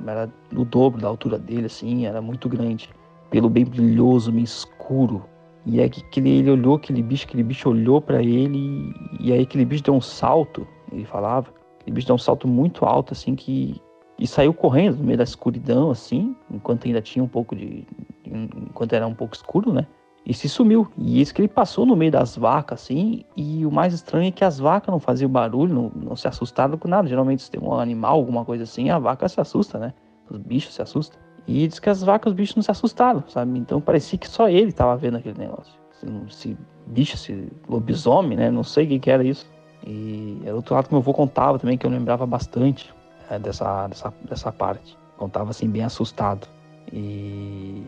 Era 0.05 0.29
o 0.55 0.65
dobro 0.65 1.01
da 1.01 1.07
altura 1.07 1.37
dele, 1.37 1.65
assim, 1.65 2.05
era 2.05 2.21
muito 2.21 2.47
grande. 2.47 2.89
Pelo 3.33 3.49
bem 3.49 3.65
brilhoso, 3.65 4.31
meio 4.31 4.43
escuro. 4.43 5.25
E 5.65 5.81
aí 5.81 5.89
que 5.89 6.19
ele 6.19 6.51
olhou 6.51 6.75
aquele 6.75 7.01
bicho, 7.01 7.25
aquele 7.25 7.41
bicho 7.41 7.67
olhou 7.67 7.99
para 7.99 8.21
ele 8.21 8.93
e, 9.19 9.29
e 9.29 9.33
aí 9.33 9.41
aquele 9.41 9.65
bicho 9.65 9.81
deu 9.81 9.95
um 9.95 10.01
salto, 10.01 10.67
ele 10.91 11.03
falava. 11.03 11.51
Aquele 11.79 11.95
bicho 11.95 12.05
deu 12.05 12.15
um 12.15 12.19
salto 12.19 12.47
muito 12.47 12.85
alto, 12.85 13.11
assim, 13.11 13.33
que, 13.33 13.81
e 14.19 14.27
saiu 14.27 14.53
correndo 14.53 14.97
no 14.97 15.03
meio 15.03 15.17
da 15.17 15.23
escuridão, 15.23 15.89
assim, 15.89 16.35
enquanto 16.51 16.85
ainda 16.85 17.01
tinha 17.01 17.23
um 17.23 17.27
pouco 17.27 17.55
de, 17.55 17.87
enquanto 18.23 18.93
era 18.93 19.07
um 19.07 19.15
pouco 19.15 19.33
escuro, 19.33 19.73
né? 19.73 19.87
E 20.23 20.31
se 20.31 20.47
sumiu. 20.47 20.87
E 20.95 21.19
isso 21.19 21.33
que 21.33 21.41
ele 21.41 21.47
passou 21.47 21.87
no 21.87 21.95
meio 21.95 22.11
das 22.11 22.37
vacas, 22.37 22.83
assim. 22.83 23.25
E 23.35 23.65
o 23.65 23.71
mais 23.71 23.95
estranho 23.95 24.27
é 24.27 24.31
que 24.31 24.45
as 24.45 24.59
vacas 24.59 24.91
não 24.91 24.99
faziam 24.99 25.27
barulho, 25.27 25.73
não, 25.73 25.91
não 25.95 26.15
se 26.15 26.27
assustaram 26.27 26.77
com 26.77 26.87
nada. 26.87 27.07
Geralmente, 27.07 27.41
se 27.41 27.49
tem 27.49 27.59
um 27.59 27.73
animal, 27.73 28.13
alguma 28.13 28.45
coisa 28.45 28.63
assim, 28.63 28.91
a 28.91 28.99
vaca 28.99 29.27
se 29.27 29.41
assusta, 29.41 29.79
né? 29.79 29.91
Os 30.29 30.37
bichos 30.37 30.75
se 30.75 30.83
assustam. 30.83 31.19
E 31.47 31.67
diz 31.67 31.79
que 31.79 31.89
as 31.89 32.01
vacas, 32.01 32.31
os 32.31 32.35
bichos 32.35 32.55
não 32.55 32.63
se 32.63 32.71
assustaram, 32.71 33.23
sabe? 33.27 33.59
Então 33.59 33.81
parecia 33.81 34.17
que 34.17 34.27
só 34.27 34.47
ele 34.49 34.69
estava 34.69 34.95
vendo 34.95 35.17
aquele 35.17 35.37
negócio. 35.37 35.73
Se, 35.99 36.07
se 36.29 36.57
bicho, 36.87 37.17
se 37.17 37.51
lobisomem, 37.67 38.37
né? 38.37 38.49
Não 38.49 38.63
sei 38.63 38.85
o 38.85 38.87
que, 38.89 38.99
que 38.99 39.11
era 39.11 39.23
isso. 39.23 39.45
E 39.85 40.41
era 40.45 40.55
outro 40.55 40.73
lado 40.73 40.87
que 40.87 40.93
meu 40.93 41.01
avô 41.01 41.13
contava 41.13 41.59
também, 41.59 41.77
que 41.77 41.85
eu 41.85 41.91
lembrava 41.91 42.25
bastante 42.25 42.93
é, 43.29 43.37
dessa, 43.37 43.87
dessa, 43.87 44.13
dessa 44.23 44.51
parte. 44.51 44.97
Contava 45.17 45.49
assim, 45.49 45.67
bem 45.69 45.83
assustado. 45.83 46.47
E 46.91 47.83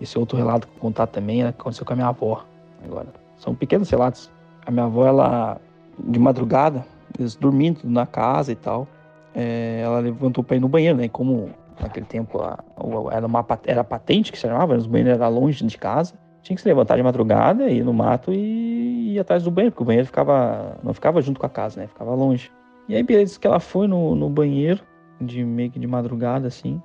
esse 0.00 0.18
outro 0.18 0.36
relato 0.36 0.66
que 0.66 0.74
eu 0.76 0.80
contar 0.80 1.06
também 1.06 1.42
é 1.42 1.48
aconteceu 1.48 1.86
com 1.86 1.92
a 1.92 1.96
minha 1.96 2.08
avó. 2.08 2.44
Agora, 2.84 3.08
são 3.38 3.54
pequenos 3.54 3.88
relatos. 3.88 4.30
A 4.66 4.70
minha 4.70 4.84
avó, 4.84 5.06
ela, 5.06 5.60
de 5.98 6.18
madrugada, 6.18 6.84
eles 7.18 7.34
dormindo 7.34 7.80
na 7.84 8.06
casa 8.06 8.52
e 8.52 8.56
tal, 8.56 8.86
é, 9.34 9.80
ela 9.82 10.00
levantou 10.00 10.44
para 10.44 10.56
ir 10.56 10.60
no 10.60 10.68
banheiro, 10.68 10.96
né? 10.98 11.08
Como 11.08 11.50
naquele 11.80 12.06
tempo 12.06 12.40
a, 12.40 12.58
a, 12.76 13.14
era, 13.14 13.26
uma, 13.26 13.44
era 13.66 13.84
patente 13.84 14.32
que 14.32 14.38
se 14.38 14.46
chamava, 14.46 14.76
os 14.76 14.86
banheiros 14.86 15.20
eram 15.20 15.30
longe 15.30 15.64
de 15.64 15.78
casa, 15.78 16.14
tinha 16.42 16.54
que 16.54 16.62
se 16.62 16.68
levantar 16.68 16.96
de 16.96 17.02
madrugada, 17.02 17.70
ir 17.70 17.82
no 17.82 17.92
mato 17.92 18.32
e 18.32 19.14
ir 19.14 19.18
atrás 19.18 19.42
do 19.42 19.50
banheiro, 19.50 19.72
porque 19.72 19.82
o 19.82 19.86
banheiro 19.86 20.06
ficava, 20.06 20.76
não 20.82 20.92
ficava 20.92 21.20
junto 21.22 21.40
com 21.40 21.46
a 21.46 21.48
casa, 21.48 21.80
né? 21.80 21.86
Ficava 21.86 22.14
longe. 22.14 22.52
E 22.86 22.94
aí, 22.94 23.02
beleza, 23.02 23.40
que 23.40 23.46
ela 23.46 23.58
foi 23.58 23.86
no, 23.86 24.14
no 24.14 24.28
banheiro, 24.28 24.82
de 25.20 25.42
meio 25.42 25.70
que 25.70 25.78
de 25.78 25.86
madrugada, 25.86 26.46
assim, 26.46 26.82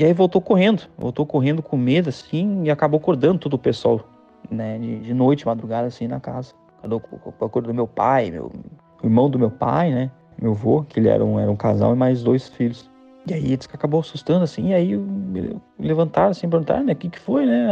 e 0.00 0.04
aí 0.04 0.14
voltou 0.14 0.40
correndo, 0.40 0.84
voltou 0.96 1.26
correndo 1.26 1.62
com 1.62 1.76
medo, 1.76 2.08
assim, 2.08 2.64
e 2.64 2.70
acabou 2.70 2.98
acordando 2.98 3.38
todo 3.38 3.54
o 3.54 3.58
pessoal, 3.58 4.00
né, 4.50 4.78
de, 4.78 4.98
de 5.00 5.12
noite, 5.12 5.46
madrugada, 5.46 5.88
assim, 5.88 6.06
na 6.06 6.18
casa. 6.18 6.54
Acordou, 6.78 7.02
acordou 7.42 7.74
meu 7.74 7.86
pai, 7.86 8.30
meu 8.30 8.50
irmão 9.04 9.28
do 9.28 9.38
meu 9.38 9.50
pai, 9.50 9.90
né, 9.90 10.10
meu 10.40 10.52
avô, 10.52 10.82
que 10.84 10.98
ele 10.98 11.08
era 11.08 11.22
um, 11.22 11.38
era 11.38 11.50
um 11.50 11.56
casal 11.56 11.92
e 11.92 11.96
mais 11.96 12.22
dois 12.22 12.48
filhos. 12.48 12.90
E 13.26 13.34
aí 13.34 13.52
eles 13.52 13.68
acabou 13.72 14.00
assustando, 14.00 14.44
assim, 14.44 14.68
e 14.68 14.74
aí 14.74 14.98
levantaram, 15.78 16.30
assim, 16.30 16.48
perguntaram, 16.48 16.84
né, 16.84 16.92
o 16.92 16.96
que 16.96 17.08
que 17.10 17.18
foi, 17.18 17.44
né, 17.44 17.68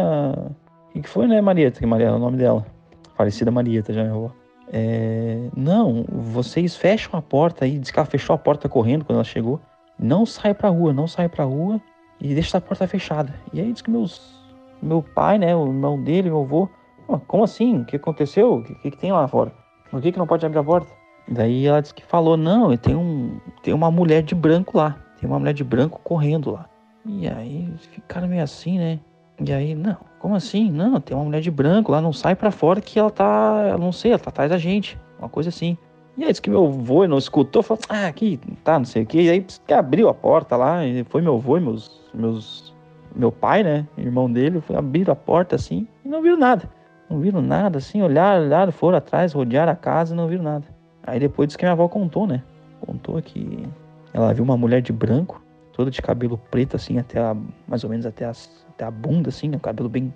o 0.91 0.93
que 0.93 1.03
que 1.03 1.09
foi, 1.09 1.27
né, 1.27 1.41
Marieta, 1.41 1.81
que 1.81 1.87
Marieta 1.87 2.13
é 2.13 2.17
o 2.17 2.19
nome 2.19 2.37
dela, 2.37 2.67
falecida 3.15 3.51
Marieta, 3.51 3.93
já, 3.93 4.03
avó. 4.03 4.31
É, 4.71 5.49
não, 5.57 6.05
vocês 6.09 6.77
fecham 6.77 7.19
a 7.19 7.23
porta 7.23 7.65
aí, 7.65 7.79
diz 7.79 7.91
que 7.91 7.99
ela 7.99 8.07
fechou 8.07 8.35
a 8.35 8.39
porta 8.39 8.69
correndo 8.69 9.05
quando 9.05 9.17
ela 9.17 9.25
chegou. 9.25 9.61
Não 9.99 10.27
sai 10.27 10.55
pra 10.55 10.69
rua, 10.69 10.93
não 10.93 11.07
sai 11.07 11.29
pra 11.29 11.45
rua 11.45 11.81
e 12.21 12.35
deixa 12.35 12.59
a 12.59 12.61
porta 12.61 12.87
fechada. 12.87 13.35
E 13.53 13.61
aí 13.61 13.73
diz 13.73 13.83
que 13.83 13.91
meus, 13.91 14.39
meu 14.83 15.03
pai, 15.03 15.39
né, 15.39 15.57
o 15.57 15.67
irmão 15.67 16.03
dele, 16.03 16.29
meu 16.29 16.43
avô, 16.43 16.69
como 17.27 17.45
assim? 17.45 17.81
O 17.81 17.85
que 17.85 17.97
aconteceu? 17.97 18.57
O 18.57 18.63
que, 18.63 18.91
que, 18.91 18.97
tem 18.99 19.13
lá 19.13 19.27
fora? 19.27 19.53
Por 19.91 20.03
que, 20.03 20.13
que 20.13 20.19
não 20.19 20.27
pode 20.27 20.45
abrir 20.45 20.59
a 20.59 20.65
porta? 20.65 20.93
Daí 21.27 21.67
ela 21.67 21.81
disse 21.81 21.95
que 21.95 22.05
falou, 22.05 22.37
não, 22.37 22.77
tem, 22.77 22.95
um, 22.95 23.39
tem 23.63 23.73
uma 23.73 23.91
mulher 23.91 24.23
de 24.23 24.35
branco 24.35 24.77
lá. 24.77 24.97
Tem 25.21 25.29
uma 25.29 25.39
mulher 25.39 25.55
de 25.55 25.65
branco 25.65 26.01
correndo 26.03 26.53
lá. 26.53 26.69
E 27.05 27.29
aí 27.29 27.69
ficaram 27.93 28.29
meio 28.29 28.43
assim, 28.43 28.79
né? 28.79 29.01
E 29.41 29.53
aí, 29.53 29.75
não, 29.75 29.97
como 30.19 30.35
assim? 30.35 30.71
Não, 30.71 31.01
tem 31.01 31.17
uma 31.17 31.25
mulher 31.25 31.41
de 31.41 31.51
branco 31.51 31.93
lá, 31.93 32.01
não 32.01 32.13
sai 32.13 32.35
para 32.35 32.51
fora 32.51 32.81
que 32.81 32.99
ela 32.99 33.11
tá, 33.11 33.77
não 33.79 33.93
sei, 33.93 34.11
ela 34.11 34.19
tá 34.19 34.31
atrás 34.31 34.51
da 34.51 34.59
gente. 34.59 34.99
Uma 35.19 35.29
coisa 35.29 35.49
assim. 35.49 35.77
E 36.17 36.25
aí 36.25 36.31
disse 36.31 36.43
que 36.43 36.51
meu 36.51 36.67
avô 36.67 37.07
não 37.07 37.17
escutou, 37.17 37.63
falou, 37.63 37.81
ah, 37.89 38.09
aqui 38.09 38.41
tá, 38.65 38.77
não 38.77 38.85
sei 38.85 39.05
o 39.05 39.07
que. 39.07 39.21
E 39.23 39.31
aí 39.31 39.47
que 39.67 39.73
abriu 39.73 40.09
a 40.09 40.15
porta 40.15 40.57
lá, 40.57 40.85
e 40.85 41.05
foi 41.05 41.23
meu 41.23 41.37
avô 41.37 41.57
e 41.57 41.61
meus, 41.61 42.01
meus, 42.13 42.75
meu 43.15 43.31
pai, 43.31 43.63
né, 43.63 43.87
irmão 43.97 44.31
dele, 44.31 44.61
foi 44.61 44.75
abrir 44.75 45.09
a 45.09 45.15
porta 45.15 45.55
assim 45.55 45.87
e 46.05 46.09
não 46.09 46.21
viram 46.21 46.37
nada. 46.37 46.69
Não 47.09 47.21
viram 47.21 47.41
nada, 47.41 47.79
assim, 47.79 48.03
olharam, 48.03 48.45
olharam, 48.45 48.73
foram 48.73 48.99
atrás, 48.99 49.33
rodearam 49.33 49.73
a 49.73 49.77
casa 49.77 50.13
e 50.13 50.17
não 50.17 50.27
viram 50.27 50.43
nada. 50.43 50.67
Aí 51.07 51.21
depois 51.21 51.47
disse 51.47 51.57
que 51.57 51.65
minha 51.65 51.73
avó 51.73 51.87
contou, 51.87 52.27
né, 52.27 52.43
contou 52.81 53.23
que 53.23 53.69
ela 54.13 54.33
viu 54.33 54.45
uma 54.45 54.57
mulher 54.57 54.83
de 54.83 54.93
branco, 54.93 55.43
toda 55.73 55.91
de 55.91 56.03
cabelo 56.03 56.39
preto, 56.51 56.77
assim, 56.77 56.99
até 56.99 57.21
a, 57.21 57.37
mais 57.67 57.85
ou 57.85 57.91
menos 57.91 58.07
até, 58.07 58.25
as, 58.25 58.65
até 58.71 58.85
a 58.85 58.91
bunda, 58.91 59.29
assim, 59.29 59.49
né, 59.49 59.59
cabelo 59.61 59.89
bem 59.89 60.13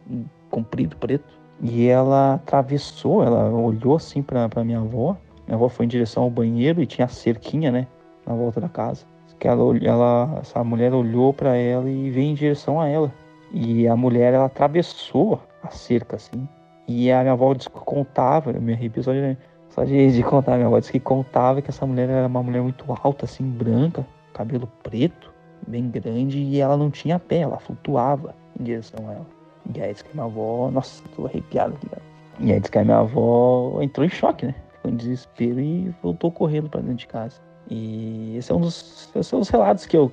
comprido, 0.51 0.97
preto. 0.97 1.25
E 1.61 1.87
ela 1.87 2.35
atravessou, 2.35 3.23
ela 3.23 3.49
olhou 3.51 3.97
assim 3.97 4.23
pra, 4.23 4.49
pra 4.49 4.65
minha 4.65 4.81
avó, 4.81 5.17
minha 5.47 5.57
avó 5.57 5.69
foi 5.69 5.87
em 5.87 5.89
direção 5.89 6.25
ao 6.25 6.31
banheiro 6.31 6.83
e 6.83 6.87
tinha 6.87 7.05
a 7.05 7.09
cerquinha, 7.09 7.71
né? 7.71 7.87
Na 8.27 8.35
volta 8.35 8.61
da 8.61 8.69
casa. 8.69 9.05
Que 9.39 9.49
ela, 9.49 9.77
ela, 9.79 10.39
essa 10.41 10.63
mulher 10.63 10.93
olhou 10.93 11.33
para 11.33 11.57
ela 11.57 11.91
e 11.91 12.11
veio 12.11 12.31
em 12.31 12.35
direção 12.35 12.81
a 12.81 12.89
ela. 12.89 13.13
E 13.53 13.87
a 13.89 13.97
mulher, 13.97 14.33
ela 14.35 14.47
atravessou 14.47 15.41
a 15.63 15.71
cerca, 15.71 16.17
assim. 16.17 16.49
E 16.87 17.11
a 17.11 17.21
minha 17.21 17.33
avó 17.33 17.55
contava, 17.73 18.51
eu 18.53 18.61
me 18.61 18.73
arrepio 18.73 19.03
só 19.03 19.13
de, 19.13 19.37
só 19.75 19.85
de, 19.85 20.13
de 20.13 20.23
contar. 20.23 20.57
Minha 20.57 20.67
avó 20.67 20.79
disse 20.79 20.93
que 20.93 21.01
contava 21.01 21.61
que 21.63 21.71
essa 21.71 21.87
mulher 21.87 22.09
era 22.09 22.27
uma 22.27 22.43
mulher 22.43 22.63
muito 22.63 22.85
alta, 23.03 23.25
assim, 23.25 23.45
branca, 23.45 24.07
cabelo 24.33 24.69
preto, 24.83 25.33
bem 25.67 25.89
grande, 25.89 26.39
e 26.39 26.61
ela 26.61 26.77
não 26.77 26.91
tinha 26.91 27.19
pé, 27.19 27.39
ela 27.39 27.59
flutuava 27.59 28.35
em 28.59 28.65
direção 28.65 29.09
a 29.09 29.13
ela. 29.13 29.27
E 29.75 29.81
aí 29.81 29.93
disse 29.93 30.05
que 30.05 30.15
minha 30.15 30.27
avó, 30.27 30.71
nossa, 30.71 31.03
tô 31.15 31.27
arrepiado 31.27 31.75
aqui, 31.75 31.89
cara. 31.89 32.03
E 32.41 32.53
aí 32.53 32.59
disse 32.59 32.71
que 32.71 32.79
a 32.79 32.85
minha 32.85 32.99
avó 32.99 33.81
entrou 33.81 34.05
em 34.05 34.11
choque, 34.11 34.47
né? 34.47 34.55
Ficou 34.75 34.91
em 34.91 34.97
desespero 34.97 35.61
e 35.61 35.95
voltou 36.03 36.31
correndo 36.33 36.69
para 36.69 36.81
dentro 36.81 36.97
de 36.97 37.07
casa. 37.07 37.41
E 37.71 38.37
esse 38.37 38.51
é 38.51 38.55
um 38.55 38.61
dos, 38.61 39.09
esses 39.15 39.27
são 39.27 39.41
os 39.41 39.49
relatos 39.49 39.87
que 39.87 39.97
eu 39.97 40.11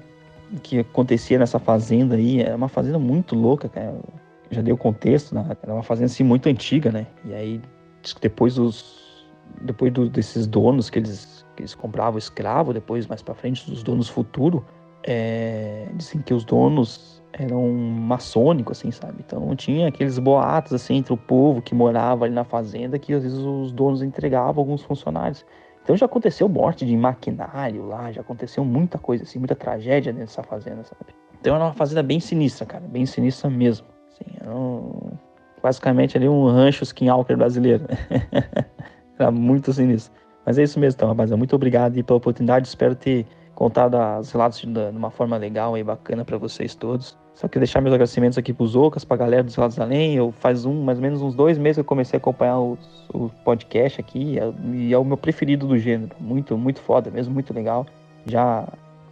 que 0.63 0.79
acontecia 0.79 1.37
nessa 1.37 1.59
fazenda 1.59 2.15
aí. 2.15 2.41
Era 2.41 2.55
uma 2.55 2.69
fazenda 2.69 2.99
muito 2.99 3.35
louca, 3.35 3.67
cara. 3.67 3.95
Já 4.51 4.61
dei 4.61 4.73
o 4.73 4.77
contexto, 4.77 5.33
né? 5.33 5.45
Era 5.61 5.73
uma 5.73 5.83
fazenda 5.83 6.07
assim 6.07 6.23
muito 6.23 6.47
antiga, 6.47 6.91
né? 6.91 7.07
E 7.25 7.33
aí 7.33 7.61
depois 8.21 8.57
os 8.57 9.08
depois 9.61 9.91
do, 9.91 10.09
desses 10.09 10.47
donos 10.47 10.89
que 10.89 10.99
eles 10.99 11.45
que 11.55 11.63
eles 11.63 11.75
compravam 11.75 12.17
escravo, 12.17 12.73
depois 12.73 13.05
mais 13.05 13.21
para 13.21 13.35
frente 13.35 13.69
dos 13.69 13.83
donos 13.83 14.07
futuros, 14.07 14.61
é, 15.03 15.89
dizem 15.95 16.21
que 16.21 16.33
os 16.33 16.45
donos 16.45 17.21
eram 17.33 17.69
maçônicos, 17.69 18.79
assim, 18.79 18.91
sabe? 18.91 19.23
Então 19.25 19.55
tinha 19.55 19.87
aqueles 19.87 20.17
boatos 20.17 20.73
assim 20.73 20.95
entre 20.95 21.13
o 21.13 21.17
povo 21.17 21.61
que 21.61 21.75
morava 21.75 22.25
ali 22.25 22.33
na 22.33 22.43
fazenda 22.43 22.97
que 22.97 23.13
às 23.13 23.23
vezes 23.23 23.37
os 23.37 23.71
donos 23.71 24.01
entregavam 24.01 24.61
alguns 24.61 24.83
funcionários. 24.83 25.45
Então 25.83 25.95
já 25.95 26.05
aconteceu 26.05 26.47
morte 26.47 26.85
de 26.85 26.95
maquinário 26.95 27.85
lá, 27.85 28.11
já 28.11 28.21
aconteceu 28.21 28.63
muita 28.63 28.97
coisa 28.97 29.23
assim, 29.23 29.39
muita 29.39 29.55
tragédia 29.55 30.13
nessa 30.13 30.43
fazenda, 30.43 30.83
sabe? 30.83 31.13
Então 31.39 31.55
era 31.55 31.63
uma 31.65 31.73
fazenda 31.73 32.03
bem 32.03 32.19
sinistra, 32.19 32.65
cara, 32.65 32.85
bem 32.87 33.05
sinistra 33.05 33.49
mesmo. 33.49 33.87
Assim, 34.09 34.37
era 34.39 34.53
um, 34.53 35.11
basicamente 35.61 36.17
ali 36.17 36.27
um 36.27 36.47
rancho 36.47 36.83
skinwalker 36.83 37.37
brasileiro. 37.37 37.85
era 39.19 39.31
muito 39.31 39.71
sinistro. 39.73 40.13
Mas 40.45 40.57
é 40.57 40.63
isso 40.63 40.79
mesmo, 40.79 40.97
então, 40.97 41.07
rapaziada. 41.09 41.37
Muito 41.37 41.55
obrigado 41.55 42.03
pela 42.03 42.17
oportunidade. 42.17 42.67
Espero 42.67 42.95
ter 42.95 43.25
contado 43.53 43.97
os 44.19 44.31
relatos 44.31 44.61
de, 44.61 44.79
uma 44.95 45.11
forma 45.11 45.35
legal 45.37 45.77
e 45.77 45.83
bacana 45.83 46.23
para 46.23 46.37
vocês 46.37 46.73
todos. 46.73 47.17
Só 47.35 47.47
queria 47.47 47.61
deixar 47.61 47.81
meus 47.81 47.93
agradecimentos 47.93 48.37
aqui 48.37 48.53
pros 48.53 48.75
Ocas, 48.75 49.05
pra 49.05 49.15
galera 49.15 49.43
dos 49.43 49.55
Relatos 49.55 49.79
Além. 49.79 50.15
Eu 50.15 50.31
faz 50.31 50.65
um, 50.65 50.83
mais 50.83 50.97
ou 50.97 51.01
menos 51.01 51.21
uns 51.21 51.35
dois 51.35 51.57
meses 51.57 51.75
que 51.75 51.81
eu 51.81 51.85
comecei 51.85 52.17
a 52.17 52.19
acompanhar 52.19 52.59
o 52.59 52.77
podcast 53.43 53.99
aqui 53.99 54.37
e 54.73 54.93
é 54.93 54.97
o 54.97 55.05
meu 55.05 55.17
preferido 55.17 55.67
do 55.67 55.77
gênero. 55.77 56.15
Muito, 56.19 56.57
muito 56.57 56.81
foda 56.81 57.11
mesmo, 57.11 57.33
muito 57.33 57.53
legal. 57.53 57.85
Já 58.25 58.67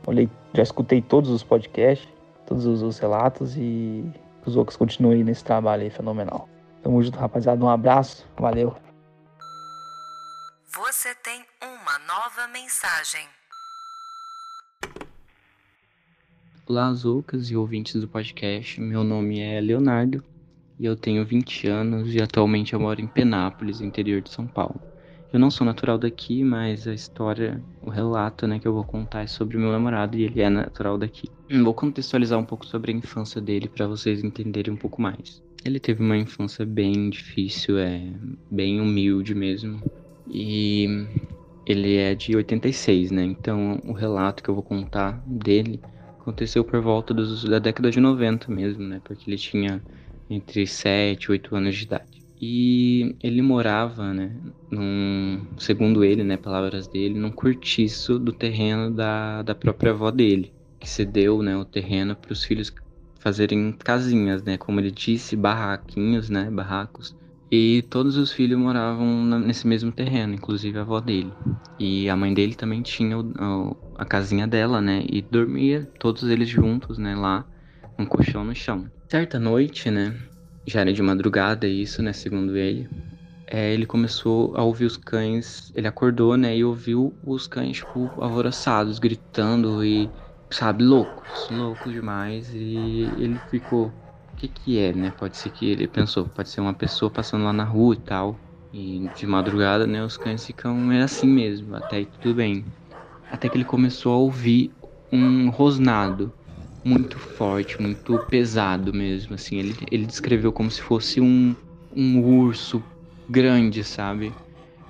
olhei, 0.06 0.30
já 0.54 0.64
escutei 0.64 1.02
todos 1.02 1.30
os 1.30 1.44
podcasts, 1.44 2.08
todos 2.46 2.66
os, 2.66 2.82
os 2.82 3.00
relatos 3.00 3.56
e 3.58 4.04
os 4.46 4.56
Ocas 4.56 4.78
continuem 4.78 5.24
nesse 5.24 5.44
trabalho 5.44 5.84
aí 5.84 5.90
fenomenal. 5.90 6.48
Tamo 6.82 7.04
junto, 7.04 7.20
rapaziada. 7.20 7.64
Um 7.64 7.70
abraço, 7.70 8.26
valeu. 8.38 8.87
Você 10.78 11.16
tem 11.24 11.42
uma 11.60 11.98
nova 12.08 12.48
mensagem. 12.54 13.28
Olá, 16.68 16.94
Zoucas 16.94 17.50
e 17.50 17.56
ouvintes 17.56 18.00
do 18.00 18.08
podcast. 18.08 18.80
Meu 18.80 19.04
nome 19.04 19.40
é 19.40 19.60
Leonardo 19.60 20.24
e 20.80 20.86
eu 20.86 20.96
tenho 20.96 21.26
20 21.26 21.68
anos 21.68 22.14
e 22.14 22.22
atualmente 22.22 22.74
eu 22.74 22.80
moro 22.80 23.02
em 23.02 23.08
Penápolis, 23.08 23.82
interior 23.82 24.22
de 24.22 24.30
São 24.30 24.46
Paulo. 24.46 24.80
Eu 25.34 25.40
não 25.40 25.50
sou 25.50 25.66
natural 25.66 25.98
daqui, 25.98 26.44
mas 26.44 26.88
a 26.88 26.94
história, 26.94 27.60
o 27.82 27.90
relato 27.90 28.46
né, 28.46 28.60
que 28.60 28.68
eu 28.68 28.74
vou 28.74 28.84
contar 28.84 29.24
é 29.24 29.28
sobre 29.28 29.58
meu 29.58 29.72
namorado 29.72 30.16
e 30.16 30.26
ele 30.26 30.42
é 30.42 30.50
natural 30.50 30.96
daqui. 30.96 31.28
Vou 31.50 31.74
contextualizar 31.74 32.38
um 32.38 32.46
pouco 32.46 32.68
sobre 32.68 32.92
a 32.92 32.96
infância 32.96 33.42
dele 33.42 33.68
para 33.68 33.88
vocês 33.88 34.24
entenderem 34.24 34.72
um 34.72 34.78
pouco 34.78 35.02
mais. 35.02 35.42
Ele 35.66 35.80
teve 35.80 36.04
uma 36.04 36.18
infância 36.18 36.64
bem 36.64 37.10
difícil, 37.10 37.80
é 37.80 38.00
bem 38.52 38.80
humilde 38.80 39.34
mesmo. 39.34 39.82
E 40.30 40.88
ele 41.66 41.98
é 41.98 42.16
de 42.16 42.36
86, 42.36 43.12
né? 43.12 43.24
Então 43.24 43.80
o 43.86 43.94
relato 43.94 44.44
que 44.44 44.50
eu 44.50 44.54
vou 44.54 44.64
contar 44.64 45.22
dele 45.26 45.82
aconteceu 46.20 46.64
por 46.64 46.82
volta 46.82 47.14
dos, 47.14 47.44
da 47.44 47.60
década 47.60 47.90
de 47.92 48.00
90 48.00 48.52
mesmo, 48.52 48.84
né? 48.84 49.02
Porque 49.04 49.30
ele 49.30 49.38
tinha 49.38 49.82
entre 50.30 50.68
7 50.68 51.26
e 51.26 51.32
8 51.32 51.56
anos 51.56 51.76
de 51.76 51.84
idade. 51.84 52.18
E 52.40 53.16
ele 53.24 53.42
morava, 53.42 54.14
né, 54.14 54.40
num, 54.70 55.48
segundo 55.58 56.04
ele, 56.04 56.24
né, 56.24 56.38
palavras 56.38 56.88
dele, 56.88 57.18
num 57.18 57.32
cortiço 57.32 58.20
do 58.20 58.32
terreno 58.32 58.92
da, 58.94 59.42
da 59.42 59.56
própria 59.56 59.92
avó 59.92 60.12
dele, 60.12 60.54
que 60.80 60.88
cedeu, 60.88 61.42
né, 61.42 61.58
o 61.58 61.66
terreno 61.66 62.16
para 62.16 62.32
os 62.32 62.44
filhos 62.44 62.72
fazerem 63.20 63.74
casinhas, 63.74 64.44
né, 64.44 64.56
como 64.56 64.80
ele 64.80 64.92
disse, 64.92 65.36
barraquinhos, 65.36 66.30
né, 66.30 66.50
barracos. 66.52 67.16
E 67.50 67.82
todos 67.90 68.18
os 68.18 68.32
filhos 68.32 68.60
moravam 68.60 69.24
nesse 69.40 69.66
mesmo 69.66 69.92
terreno, 69.92 70.34
inclusive 70.34 70.78
a 70.78 70.82
avó 70.82 71.00
dele. 71.00 71.34
E 71.80 72.10
a 72.10 72.16
mãe 72.16 72.34
dele 72.34 72.56
também 72.56 72.82
tinha 72.82 73.18
o, 73.18 73.78
a 73.96 74.04
casinha 74.04 74.46
dela, 74.46 74.82
né? 74.82 75.06
E 75.10 75.22
dormia 75.22 75.90
todos 75.98 76.24
eles 76.24 76.50
juntos, 76.50 76.98
né? 76.98 77.16
Lá, 77.16 77.46
um 77.98 78.06
colchão 78.06 78.44
no 78.44 78.54
chão. 78.54 78.86
Certa 79.10 79.40
noite, 79.40 79.90
né? 79.90 80.14
Já 80.66 80.82
era 80.82 80.92
de 80.92 81.02
madrugada 81.02 81.66
isso, 81.68 82.02
né? 82.02 82.12
Segundo 82.12 82.58
ele. 82.58 82.90
É, 83.50 83.74
ele 83.74 83.86
começou 83.86 84.54
a 84.58 84.64
ouvir 84.64 84.84
os 84.84 84.98
cães. 84.98 85.72
Ele 85.74 85.88
acordou, 85.88 86.36
né? 86.36 86.58
E 86.58 86.66
ouviu 86.66 87.14
os 87.26 87.48
cães, 87.48 87.78
tipo, 87.78 88.12
alvoroçados, 88.18 89.00
gritando 89.00 89.86
e, 89.86 90.10
sabe, 90.50 90.84
loucos. 90.84 91.48
Loucos 91.50 91.94
demais. 91.94 92.54
E 92.54 93.04
ele 93.18 93.40
ficou 93.50 93.90
que 94.38 94.48
que 94.48 94.80
é, 94.80 94.94
né? 94.94 95.12
Pode 95.12 95.36
ser 95.36 95.50
que 95.50 95.66
ele 95.66 95.88
pensou, 95.88 96.26
pode 96.26 96.50
ser 96.50 96.62
uma 96.62 96.74
pessoa 96.74 97.10
passando 97.10 97.44
lá 97.44 97.52
na 97.52 97.64
rua 97.64 97.96
e 97.96 97.98
tal. 97.98 98.40
E 98.72 99.10
de 99.18 99.26
madrugada, 99.26 99.88
né, 99.88 100.04
os 100.04 100.18
cães 100.18 100.46
ficam 100.46 100.92
é 100.92 101.02
assim 101.02 101.28
mesmo, 101.28 101.76
até 101.76 101.98
aí 101.98 102.06
tudo 102.06 102.36
bem. 102.36 102.66
Até 103.32 103.50
que 103.50 103.58
ele 103.58 103.66
começou 103.66 104.14
a 104.14 104.18
ouvir 104.18 104.72
um 105.12 105.50
rosnado 105.50 106.32
muito 106.84 107.18
forte, 107.18 107.82
muito 107.82 108.18
pesado 108.30 108.94
mesmo, 108.94 109.36
assim. 109.36 109.58
Ele, 109.58 109.76
ele 109.92 110.06
descreveu 110.06 110.52
como 110.52 110.70
se 110.70 110.82
fosse 110.82 111.20
um, 111.20 111.56
um 111.96 112.22
urso 112.22 112.84
grande, 113.30 113.84
sabe? 113.84 114.32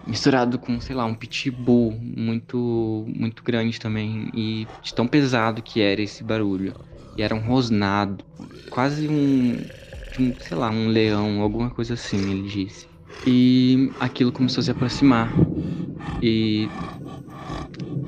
Misturado 0.06 0.60
com, 0.60 0.80
sei 0.80 0.96
lá, 0.96 1.06
um 1.06 1.16
pitbull 1.16 1.92
muito, 2.00 3.06
muito 3.08 3.44
grande 3.44 3.80
também. 3.80 4.30
E 4.34 4.68
de 4.82 4.94
tão 4.94 5.08
pesado 5.08 5.62
que 5.62 5.82
era 5.82 6.02
esse 6.02 6.24
barulho. 6.24 6.74
E 7.18 7.22
era 7.22 7.36
um 7.36 7.40
rosnado, 7.40 8.24
quase 8.70 9.08
um, 9.10 9.66
um, 10.20 10.36
sei 10.40 10.58
lá, 10.58 10.70
um 10.70 10.88
leão, 10.90 11.42
alguma 11.42 11.70
coisa 11.70 11.96
assim, 11.96 12.30
ele 12.32 12.48
disse. 12.48 12.88
E 13.26 13.92
aquilo 14.00 14.32
começou 14.32 14.62
a 14.62 14.64
se 14.66 14.72
aproximar. 14.72 15.34
E 16.22 16.70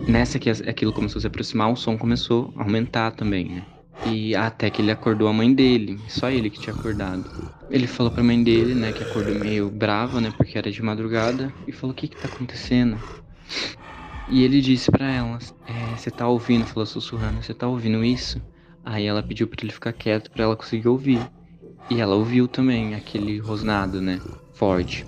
nessa 0.08 0.40
que 0.40 0.50
aquilo 0.50 0.94
começou 0.94 1.20
a 1.20 1.22
se 1.22 1.28
aproximar, 1.28 1.72
o 1.72 1.76
som 1.76 1.98
começou 1.98 2.54
a 2.58 2.64
aumentar 2.64 3.12
também, 3.12 3.50
né? 3.50 3.68
E 4.04 4.36
até 4.36 4.70
que 4.70 4.82
ele 4.82 4.92
acordou 4.92 5.28
a 5.28 5.34
mãe 5.34 5.54
dele, 5.54 6.00
só 6.08 6.30
ele 6.30 6.50
que 6.50 6.60
tinha 6.60 6.74
acordado. 6.74 7.30
Ele 7.70 7.86
falou 7.88 8.12
pra 8.12 8.24
mãe 8.24 8.42
dele, 8.44 8.74
né, 8.74 8.92
que 8.94 9.04
acordou 9.04 9.36
meio 9.36 9.70
brava, 9.70 10.20
né, 10.20 10.32
porque 10.32 10.58
era 10.58 10.72
de 10.72 10.82
madrugada, 10.82 11.54
e 11.68 11.72
falou: 11.72 11.92
O 11.94 11.96
que 11.96 12.08
que 12.08 12.18
tá 12.18 12.28
acontecendo? 12.28 13.04
E 14.28 14.44
ele 14.44 14.62
disse 14.62 14.90
para 14.92 15.12
ela: 15.12 15.40
é, 15.66 15.96
Você 15.98 16.12
tá 16.12 16.28
ouvindo? 16.28 16.66
Falou 16.66 16.86
sussurrando: 16.86 17.42
Você 17.42 17.54
tá 17.54 17.68
ouvindo 17.68 18.04
isso? 18.04 18.42
Aí 18.90 19.06
ela 19.06 19.22
pediu 19.22 19.48
para 19.48 19.64
ele 19.64 19.72
ficar 19.72 19.94
quieto 19.94 20.32
para 20.32 20.44
ela 20.46 20.56
conseguir 20.56 20.88
ouvir. 20.88 21.22
E 21.92 22.02
ela 22.02 22.16
ouviu 22.16 22.48
também 22.48 22.96
aquele 22.96 23.38
rosnado, 23.38 24.02
né? 24.02 24.20
Forte. 24.56 25.06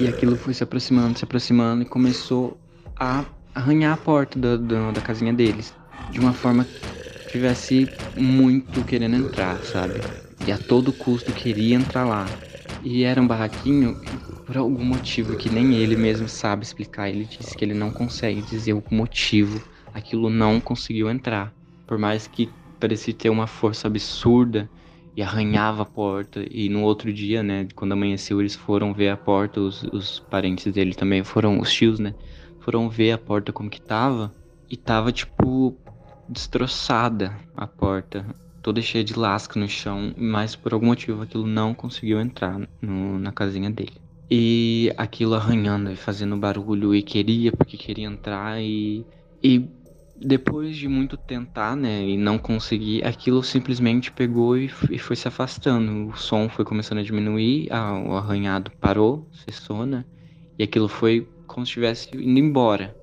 E 0.00 0.08
aquilo 0.08 0.34
foi 0.34 0.54
se 0.54 0.62
aproximando, 0.62 1.18
se 1.18 1.24
aproximando 1.24 1.82
e 1.82 1.84
começou 1.84 2.58
a 2.96 3.22
arranhar 3.54 3.92
a 3.92 3.96
porta 3.98 4.38
da, 4.38 4.56
da, 4.56 4.92
da 4.92 5.00
casinha 5.02 5.30
deles. 5.30 5.74
De 6.10 6.20
uma 6.20 6.32
forma 6.32 6.64
que 6.64 7.32
tivesse 7.32 7.86
muito 8.16 8.82
querendo 8.82 9.16
entrar, 9.16 9.58
sabe? 9.58 10.00
E 10.46 10.50
a 10.50 10.56
todo 10.56 10.90
custo 10.90 11.32
queria 11.32 11.76
entrar 11.76 12.06
lá. 12.06 12.24
E 12.82 13.04
era 13.04 13.20
um 13.20 13.26
barraquinho 13.26 14.00
por 14.46 14.56
algum 14.56 14.84
motivo 14.84 15.36
que 15.36 15.50
nem 15.50 15.74
ele 15.74 15.96
mesmo 15.96 16.30
sabe 16.30 16.64
explicar. 16.64 17.10
Ele 17.10 17.26
disse 17.26 17.54
que 17.54 17.62
ele 17.62 17.74
não 17.74 17.90
consegue 17.90 18.40
dizer 18.40 18.72
o 18.72 18.82
motivo. 18.90 19.62
Aquilo 19.92 20.30
não 20.30 20.58
conseguiu 20.58 21.10
entrar. 21.10 21.52
Por 21.86 21.98
mais 21.98 22.26
que 22.26 22.48
parecia 22.82 23.14
ter 23.14 23.30
uma 23.30 23.46
força 23.46 23.86
absurda 23.86 24.68
e 25.16 25.22
arranhava 25.22 25.82
a 25.82 25.86
porta. 25.86 26.44
E 26.50 26.68
no 26.68 26.82
outro 26.82 27.12
dia, 27.12 27.40
né, 27.40 27.68
quando 27.76 27.92
amanheceu, 27.92 28.40
eles 28.40 28.56
foram 28.56 28.92
ver 28.92 29.10
a 29.10 29.16
porta, 29.16 29.60
os, 29.60 29.84
os 29.84 30.18
parentes 30.18 30.72
dele 30.72 30.92
também 30.92 31.22
foram, 31.22 31.60
os 31.60 31.72
tios, 31.72 32.00
né, 32.00 32.12
foram 32.58 32.88
ver 32.88 33.12
a 33.12 33.18
porta 33.18 33.52
como 33.52 33.70
que 33.70 33.80
tava. 33.80 34.34
E 34.68 34.76
tava, 34.76 35.12
tipo, 35.12 35.76
destroçada 36.28 37.36
a 37.56 37.68
porta, 37.68 38.26
toda 38.62 38.82
cheia 38.82 39.04
de 39.04 39.16
lasca 39.16 39.60
no 39.60 39.68
chão, 39.68 40.12
mas 40.16 40.56
por 40.56 40.72
algum 40.72 40.86
motivo 40.86 41.22
aquilo 41.22 41.46
não 41.46 41.74
conseguiu 41.74 42.20
entrar 42.20 42.58
no, 42.80 43.16
na 43.16 43.30
casinha 43.30 43.70
dele. 43.70 43.92
E 44.28 44.92
aquilo 44.96 45.34
arranhando 45.34 45.92
e 45.92 45.94
fazendo 45.94 46.36
barulho 46.36 46.94
e 46.94 47.02
queria, 47.02 47.52
porque 47.52 47.76
queria 47.76 48.06
entrar 48.06 48.60
e, 48.60 49.04
e 49.42 49.68
depois 50.14 50.76
de 50.76 50.88
muito 50.88 51.16
tentar, 51.16 51.76
né, 51.76 52.02
e 52.08 52.16
não 52.16 52.38
conseguir, 52.38 53.04
aquilo 53.04 53.42
simplesmente 53.42 54.12
pegou 54.12 54.56
e, 54.56 54.70
e 54.90 54.98
foi 54.98 55.16
se 55.16 55.28
afastando. 55.28 56.08
O 56.08 56.16
som 56.16 56.48
foi 56.48 56.64
começando 56.64 56.98
a 56.98 57.02
diminuir, 57.02 57.72
a, 57.72 57.92
o 57.98 58.16
arranhado 58.16 58.70
parou, 58.80 59.28
cessou, 59.32 59.86
né? 59.86 60.04
E 60.58 60.62
aquilo 60.62 60.88
foi 60.88 61.32
como 61.46 61.66
se 61.66 61.70
estivesse 61.70 62.08
indo 62.14 62.38
embora. 62.38 62.96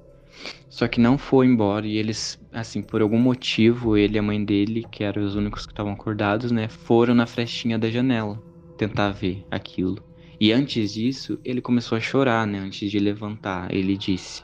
Só 0.69 0.87
que 0.87 0.99
não 1.01 1.17
foi 1.17 1.47
embora 1.47 1.85
e 1.87 1.97
eles, 1.97 2.39
assim, 2.51 2.81
por 2.81 3.01
algum 3.01 3.19
motivo, 3.19 3.97
ele 3.97 4.15
e 4.15 4.19
a 4.19 4.23
mãe 4.23 4.43
dele, 4.43 4.85
que 4.91 5.03
eram 5.03 5.23
os 5.23 5.35
únicos 5.35 5.65
que 5.65 5.71
estavam 5.73 5.93
acordados, 5.93 6.51
né, 6.51 6.69
foram 6.69 7.13
na 7.15 7.25
frestinha 7.27 7.77
da 7.79 7.89
janela 7.89 8.41
tentar 8.77 9.11
ver 9.11 9.45
aquilo. 9.51 10.03
E 10.39 10.51
antes 10.53 10.93
disso, 10.93 11.39
ele 11.43 11.61
começou 11.61 11.97
a 11.97 12.01
chorar, 12.01 12.47
né, 12.47 12.59
antes 12.59 12.89
de 12.89 12.99
levantar, 12.99 13.73
ele 13.73 13.97
disse, 13.97 14.43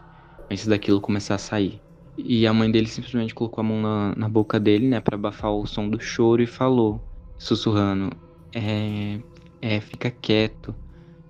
antes 0.51 0.67
daquilo 0.67 0.99
começar 1.01 1.35
a 1.35 1.37
sair. 1.39 1.84
E 2.17 2.47
a 2.47 2.53
mãe 2.53 2.71
dele 2.71 2.87
simplesmente 2.87 3.33
colocou 3.33 3.61
a 3.61 3.65
mão 3.65 3.81
na, 3.81 4.15
na 4.15 4.29
boca 4.29 4.59
dele, 4.59 4.87
né, 4.87 5.01
para 5.01 5.15
abafar 5.15 5.51
o 5.51 5.65
som 5.65 5.89
do 5.89 5.99
choro 5.99 6.41
e 6.41 6.47
falou, 6.47 7.01
sussurrando: 7.37 8.09
É. 8.53 9.19
É, 9.61 9.81
fica 9.81 10.11
quieto, 10.11 10.75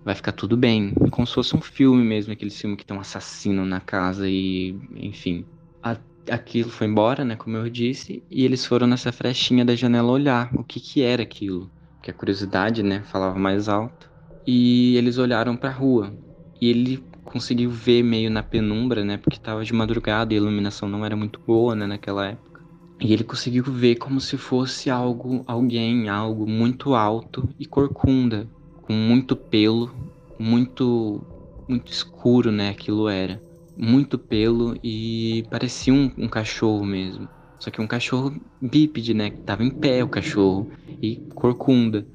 vai 0.04 0.14
ficar 0.14 0.34
tudo 0.34 0.58
bem. 0.58 0.94
Como 1.10 1.26
se 1.26 1.34
fosse 1.34 1.56
um 1.56 1.62
filme 1.62 2.04
mesmo, 2.04 2.34
aquele 2.34 2.52
filme 2.52 2.76
que 2.76 2.86
tem 2.86 2.96
um 2.96 3.00
assassino 3.00 3.66
na 3.66 3.80
casa 3.80 4.28
e. 4.30 4.78
enfim. 4.96 5.46
A, 5.82 5.98
aquilo 6.30 6.70
foi 6.70 6.88
embora, 6.88 7.24
né, 7.24 7.36
como 7.36 7.56
eu 7.56 7.70
disse, 7.70 8.24
e 8.30 8.44
eles 8.44 8.66
foram 8.66 8.88
nessa 8.88 9.12
frestinha 9.12 9.64
da 9.64 9.76
janela 9.76 10.12
olhar 10.12 10.54
o 10.54 10.64
que 10.64 10.80
que 10.82 11.02
era 11.02 11.24
aquilo. 11.24 11.72
Porque 11.96 12.12
a 12.12 12.14
curiosidade, 12.14 12.84
né, 12.84 13.04
falava 13.04 13.40
mais 13.40 13.70
alto. 13.70 14.12
E 14.46 14.96
eles 14.98 15.18
olharam 15.18 15.56
para 15.56 15.70
a 15.70 15.74
rua. 15.74 16.14
E 16.60 16.70
ele 16.70 17.08
conseguiu 17.26 17.70
ver 17.72 18.04
meio 18.04 18.30
na 18.32 18.44
penumbra, 18.44 19.04
né? 19.06 19.18
Porque 19.18 19.40
tava 19.40 19.66
de 19.66 19.74
madrugada 19.74 20.34
e 20.34 20.38
a 20.38 20.42
iluminação 20.42 20.90
não 20.90 21.06
era 21.06 21.16
muito 21.16 21.42
boa, 21.46 21.76
né, 21.76 21.88
naquela 21.88 22.28
época. 22.28 22.64
E 23.02 23.12
ele 23.14 23.24
conseguiu 23.24 23.64
ver 23.66 23.98
como 23.98 24.22
se 24.22 24.38
fosse 24.38 24.90
algo, 24.90 25.44
alguém, 25.48 26.10
algo 26.10 26.48
muito 26.48 26.96
alto 26.96 27.50
e 27.60 27.66
corcunda, 27.66 28.50
com 28.82 28.94
muito 28.94 29.36
pelo, 29.36 29.94
muito 30.40 31.28
muito 31.68 31.92
escuro, 31.92 32.52
né, 32.52 32.70
aquilo 32.70 33.10
era. 33.10 33.44
Muito 33.76 34.18
pelo 34.18 34.78
e 34.84 35.46
parecia 35.50 35.94
um, 35.94 36.12
um 36.18 36.30
cachorro 36.30 36.86
mesmo. 36.86 37.30
Só 37.60 37.72
que 37.72 37.82
um 37.82 37.88
cachorro 37.88 38.34
bípede, 38.62 39.14
né, 39.14 39.32
que 39.32 39.40
tava 39.44 39.64
em 39.64 39.72
pé 39.72 40.04
o 40.04 40.08
cachorro 40.10 40.70
e 41.02 41.24
corcunda, 41.34 42.08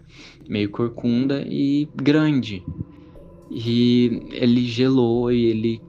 meio 0.48 0.70
corcunda 0.70 1.42
e 1.46 1.90
grande. 1.94 2.64
E 3.50 4.28
ele 4.32 4.64
gelou 4.66 5.32
e 5.32 5.44
ele 5.46 5.84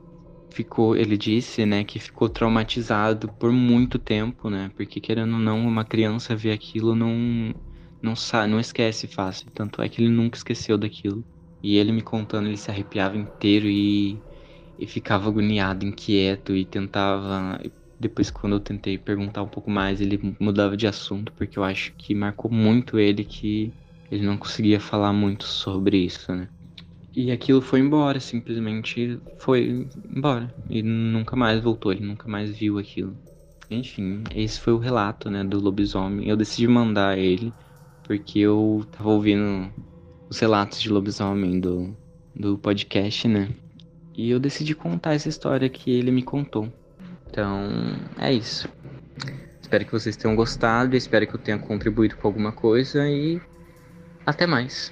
ficou, 0.53 0.95
ele 0.97 1.17
disse, 1.17 1.65
né, 1.65 1.83
que 1.85 1.99
ficou 1.99 2.29
traumatizado 2.29 3.33
por 3.35 3.51
muito 3.53 3.99
tempo, 3.99 4.49
né? 4.49 4.71
Porque 4.75 5.01
querendo 5.01 5.33
ou 5.35 5.39
não, 5.39 5.59
uma 5.67 5.85
criança 5.85 6.35
ver 6.35 6.51
aquilo 6.53 6.95
não 6.95 7.53
não 8.01 8.15
sabe, 8.15 8.51
não 8.51 8.59
esquece 8.59 9.07
fácil. 9.07 9.51
Tanto 9.53 9.81
é 9.81 9.89
que 9.89 10.01
ele 10.01 10.09
nunca 10.09 10.37
esqueceu 10.37 10.77
daquilo. 10.77 11.25
E 11.63 11.77
ele 11.77 11.91
me 11.91 12.01
contando, 12.01 12.47
ele 12.47 12.57
se 12.57 12.71
arrepiava 12.71 13.17
inteiro 13.17 13.67
e, 13.67 14.23
e 14.77 14.87
ficava 14.87 15.27
agoniado, 15.29 15.85
inquieto 15.85 16.55
e 16.55 16.65
tentava 16.65 17.59
depois 17.99 18.31
quando 18.31 18.55
eu 18.55 18.59
tentei 18.61 18.97
perguntar 18.97 19.43
um 19.43 19.49
pouco 19.49 19.69
mais, 19.71 20.01
ele 20.01 20.19
mudava 20.39 20.75
de 20.77 20.87
assunto, 20.87 21.31
porque 21.33 21.59
eu 21.59 21.63
acho 21.63 21.93
que 21.97 22.15
marcou 22.15 22.51
muito 22.51 22.97
ele 22.99 23.23
que 23.25 23.75
ele 24.09 24.25
não 24.25 24.37
conseguia 24.37 24.79
falar 24.79 25.13
muito 25.13 25.45
sobre 25.45 25.97
isso, 26.05 26.33
né? 26.35 26.49
E 27.13 27.31
aquilo 27.31 27.61
foi 27.61 27.79
embora, 27.79 28.19
simplesmente 28.19 29.19
foi 29.37 29.87
embora. 30.09 30.53
E 30.69 30.81
nunca 30.81 31.35
mais 31.35 31.61
voltou, 31.61 31.91
ele 31.91 32.05
nunca 32.05 32.27
mais 32.27 32.51
viu 32.51 32.77
aquilo. 32.77 33.15
Enfim, 33.69 34.23
esse 34.33 34.59
foi 34.59 34.73
o 34.73 34.77
relato, 34.77 35.29
né, 35.29 35.43
do 35.43 35.59
lobisomem. 35.59 36.27
Eu 36.27 36.37
decidi 36.37 36.67
mandar 36.67 37.17
ele 37.17 37.53
porque 38.03 38.39
eu 38.39 38.85
tava 38.91 39.09
ouvindo 39.09 39.71
os 40.29 40.39
relatos 40.39 40.81
de 40.81 40.89
lobisomem 40.89 41.59
do, 41.59 41.95
do 42.35 42.57
podcast, 42.57 43.27
né? 43.27 43.49
E 44.13 44.29
eu 44.29 44.39
decidi 44.39 44.75
contar 44.75 45.13
essa 45.13 45.29
história 45.29 45.69
que 45.69 45.91
ele 45.91 46.11
me 46.11 46.21
contou. 46.21 46.71
Então, 47.29 47.69
é 48.17 48.33
isso. 48.33 48.67
Espero 49.61 49.85
que 49.85 49.91
vocês 49.91 50.17
tenham 50.17 50.35
gostado, 50.35 50.97
espero 50.97 51.25
que 51.25 51.35
eu 51.35 51.39
tenha 51.39 51.57
contribuído 51.57 52.17
com 52.17 52.27
alguma 52.27 52.51
coisa 52.51 53.07
e 53.07 53.41
até 54.25 54.45
mais. 54.45 54.91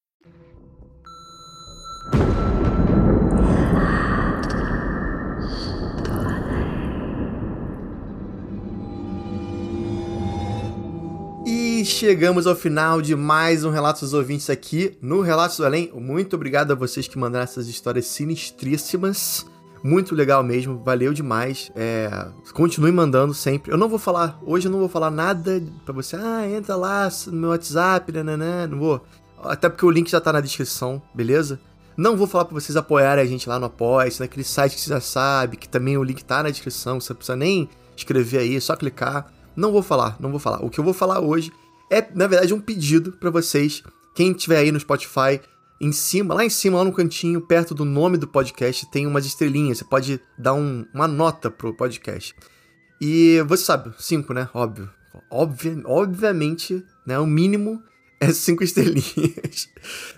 E 11.81 11.85
chegamos 11.85 12.45
ao 12.45 12.55
final 12.55 13.01
de 13.01 13.15
mais 13.15 13.63
um 13.63 13.71
Relatos 13.71 14.01
dos 14.01 14.13
Ouvintes 14.13 14.51
aqui 14.51 14.95
no 15.01 15.19
Relatos 15.21 15.57
do 15.57 15.65
Além. 15.65 15.91
Muito 15.95 16.35
obrigado 16.35 16.69
a 16.69 16.75
vocês 16.75 17.07
que 17.07 17.17
mandaram 17.17 17.43
essas 17.43 17.67
histórias 17.67 18.05
sinistríssimas. 18.05 19.47
Muito 19.83 20.13
legal 20.13 20.43
mesmo, 20.43 20.77
valeu 20.85 21.11
demais. 21.11 21.71
É, 21.75 22.27
continue 22.53 22.91
mandando 22.91 23.33
sempre. 23.33 23.71
Eu 23.71 23.79
não 23.79 23.89
vou 23.89 23.97
falar, 23.97 24.39
hoje 24.45 24.67
eu 24.67 24.71
não 24.71 24.77
vou 24.77 24.87
falar 24.87 25.09
nada 25.09 25.59
pra 25.83 25.91
você. 25.91 26.15
Ah, 26.15 26.47
entra 26.47 26.75
lá 26.75 27.09
no 27.25 27.33
meu 27.33 27.49
WhatsApp, 27.49 28.11
né, 28.11 28.67
não 28.67 28.77
vou. 28.77 29.03
Até 29.43 29.67
porque 29.67 29.83
o 29.83 29.89
link 29.89 30.07
já 30.07 30.21
tá 30.21 30.31
na 30.31 30.39
descrição, 30.39 31.01
beleza? 31.15 31.59
Não 31.97 32.15
vou 32.15 32.27
falar 32.27 32.45
pra 32.45 32.53
vocês 32.53 32.77
apoiarem 32.77 33.23
a 33.23 33.27
gente 33.27 33.49
lá 33.49 33.57
no 33.57 33.65
Apoia, 33.65 34.11
naquele 34.19 34.43
site 34.43 34.75
que 34.75 34.81
você 34.81 34.89
já 34.89 35.01
sabe, 35.01 35.57
que 35.57 35.67
também 35.67 35.97
o 35.97 36.03
link 36.03 36.23
tá 36.23 36.43
na 36.43 36.51
descrição, 36.51 37.01
você 37.01 37.11
não 37.11 37.17
precisa 37.17 37.35
nem 37.35 37.67
escrever 37.97 38.37
aí, 38.37 38.55
é 38.55 38.59
só 38.59 38.75
clicar. 38.75 39.33
Não 39.55 39.71
vou 39.71 39.81
falar, 39.81 40.15
não 40.19 40.29
vou 40.29 40.39
falar. 40.39 40.63
O 40.63 40.69
que 40.69 40.79
eu 40.79 40.83
vou 40.83 40.93
falar 40.93 41.19
hoje 41.19 41.51
é, 41.91 42.07
na 42.15 42.25
verdade, 42.25 42.53
um 42.53 42.61
pedido 42.61 43.11
para 43.11 43.29
vocês. 43.29 43.83
Quem 44.15 44.31
tiver 44.31 44.57
aí 44.57 44.71
no 44.71 44.79
Spotify, 44.79 45.41
em 45.79 45.91
cima, 45.91 46.33
lá 46.33 46.45
em 46.45 46.49
cima, 46.49 46.77
lá 46.77 46.85
no 46.85 46.93
cantinho, 46.93 47.41
perto 47.41 47.75
do 47.75 47.83
nome 47.83 48.17
do 48.17 48.27
podcast, 48.27 48.89
tem 48.89 49.05
umas 49.05 49.25
estrelinhas. 49.25 49.79
Você 49.79 49.83
pode 49.83 50.21
dar 50.37 50.53
um, 50.53 50.85
uma 50.93 51.07
nota 51.07 51.51
pro 51.51 51.73
podcast. 51.73 52.33
E 53.01 53.41
você 53.45 53.65
sabe, 53.65 53.91
cinco, 53.99 54.33
né? 54.33 54.47
Óbvio. 54.53 54.89
Obvi 55.29 55.81
obviamente, 55.83 56.81
né? 57.05 57.19
O 57.19 57.27
mínimo 57.27 57.83
é 58.21 58.31
cinco 58.31 58.63
estrelinhas, 58.63 59.67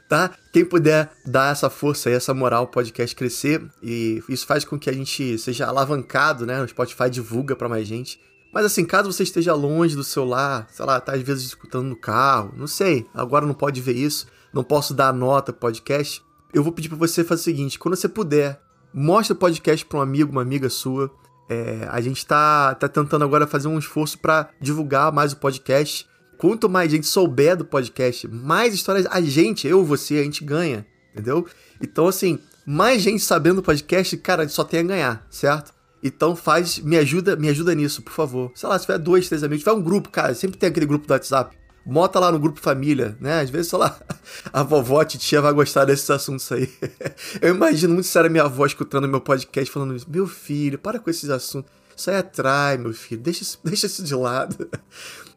tá? 0.08 0.32
Quem 0.52 0.64
puder 0.66 1.12
dar 1.26 1.52
essa 1.52 1.70
força 1.72 2.10
e 2.10 2.14
essa 2.14 2.34
moral 2.36 2.62
ao 2.62 2.68
podcast 2.68 3.16
crescer, 3.16 3.64
e 3.82 4.22
isso 4.30 4.46
faz 4.46 4.64
com 4.64 4.78
que 4.78 4.90
a 4.90 4.94
gente 4.94 5.40
seja 5.40 5.66
alavancado, 5.66 6.46
né? 6.46 6.62
O 6.62 6.68
Spotify 6.68 7.10
divulga 7.10 7.56
para 7.56 7.70
mais 7.70 7.88
gente. 7.88 8.20
Mas 8.54 8.66
assim, 8.66 8.86
caso 8.86 9.12
você 9.12 9.24
esteja 9.24 9.56
longe 9.56 9.96
do 9.96 10.04
celular, 10.04 10.68
sei 10.72 10.86
lá, 10.86 11.00
tá 11.00 11.14
às 11.14 11.22
vezes 11.22 11.46
escutando 11.46 11.88
no 11.88 11.96
carro, 11.96 12.54
não 12.56 12.68
sei, 12.68 13.08
agora 13.14 13.48
não 13.48 13.56
pode 13.56 13.82
ver 13.82 13.96
isso, 13.96 14.28
não 14.54 14.64
posso 14.64 14.94
dar 14.94 15.12
nota 15.12 15.52
podcast, 15.52 16.24
eu 16.54 16.64
vou 16.64 16.72
pedir 16.72 16.88
para 16.88 16.98
você 16.98 17.24
fazer 17.24 17.42
o 17.42 17.44
seguinte, 17.44 17.80
quando 17.80 17.96
você 17.96 18.08
puder, 18.08 18.62
mostre 18.94 19.34
o 19.34 19.36
podcast 19.36 19.84
para 19.86 19.98
um 19.98 20.02
amigo, 20.02 20.32
uma 20.32 20.44
amiga 20.44 20.70
sua. 20.70 21.12
É, 21.50 21.88
a 21.90 22.00
gente 22.00 22.26
tá, 22.26 22.76
tá 22.76 22.88
tentando 22.88 23.26
agora 23.26 23.48
fazer 23.48 23.68
um 23.68 23.80
esforço 23.80 24.20
para 24.20 24.50
divulgar 24.62 25.12
mais 25.12 25.34
o 25.34 25.38
podcast. 25.38 26.08
Quanto 26.38 26.70
mais 26.70 26.92
gente 26.92 27.08
souber 27.08 27.58
do 27.58 27.66
podcast, 27.66 28.28
mais 28.28 28.74
histórias 28.74 29.08
a 29.10 29.20
gente, 29.22 29.68
eu, 29.68 29.84
você, 29.84 30.20
a 30.20 30.24
gente 30.24 30.44
ganha, 30.44 30.86
entendeu? 31.12 31.48
Então, 31.82 32.08
assim, 32.08 32.38
mais 32.66 33.02
gente 33.02 33.24
sabendo 33.24 33.58
do 33.58 33.64
podcast, 33.64 34.16
cara, 34.18 34.48
só 34.48 34.64
tem 34.64 34.82
a 34.82 34.84
ganhar, 34.84 35.28
certo? 35.30 35.74
Então 36.04 36.36
faz, 36.36 36.80
me 36.80 36.98
ajuda, 36.98 37.38
me 37.38 37.48
ajuda 37.48 37.74
nisso, 37.74 38.02
por 38.02 38.12
favor. 38.12 38.52
Sei 38.54 38.68
lá, 38.68 38.78
se 38.78 38.86
tiver 38.86 38.98
dois, 38.98 39.30
três 39.30 39.42
amigos, 39.42 39.64
se 39.64 39.70
tiver 39.70 39.80
um 39.80 39.82
grupo, 39.82 40.10
cara, 40.10 40.36
sempre 40.36 40.58
tem 40.58 40.68
aquele 40.68 40.86
grupo 40.86 41.08
do 41.08 41.12
WhatsApp. 41.12 41.56
Bota 41.86 42.20
lá 42.20 42.32
no 42.32 42.40
grupo 42.40 42.60
família, 42.60 43.18
né? 43.20 43.42
Às 43.42 43.50
vezes, 43.50 43.68
sei 43.68 43.80
lá, 43.80 43.98
a 44.52 44.64
vovó, 44.64 45.00
a 45.00 45.06
titia 45.06 45.42
vai 45.42 45.54
gostar 45.54 45.86
desses 45.86 46.10
assuntos 46.10 46.52
aí. 46.52 46.70
Eu 47.42 47.56
imagino 47.56 47.94
muito 47.94 48.08
sério 48.08 48.28
a 48.28 48.32
minha 48.32 48.44
avó 48.44 48.66
escutando 48.66 49.08
meu 49.08 49.22
podcast 49.22 49.72
falando 49.72 49.96
isso. 49.96 50.06
Meu 50.10 50.28
filho, 50.28 50.78
para 50.78 51.00
com 51.00 51.10
esses 51.10 51.30
assuntos. 51.30 51.72
Isso 51.96 52.10
aí 52.10 52.18
atrai, 52.18 52.78
meu 52.78 52.94
filho. 52.94 53.22
Deixa, 53.22 53.46
deixa 53.64 53.88
isso 53.88 54.04
de 54.04 54.16
lado. 54.16 54.70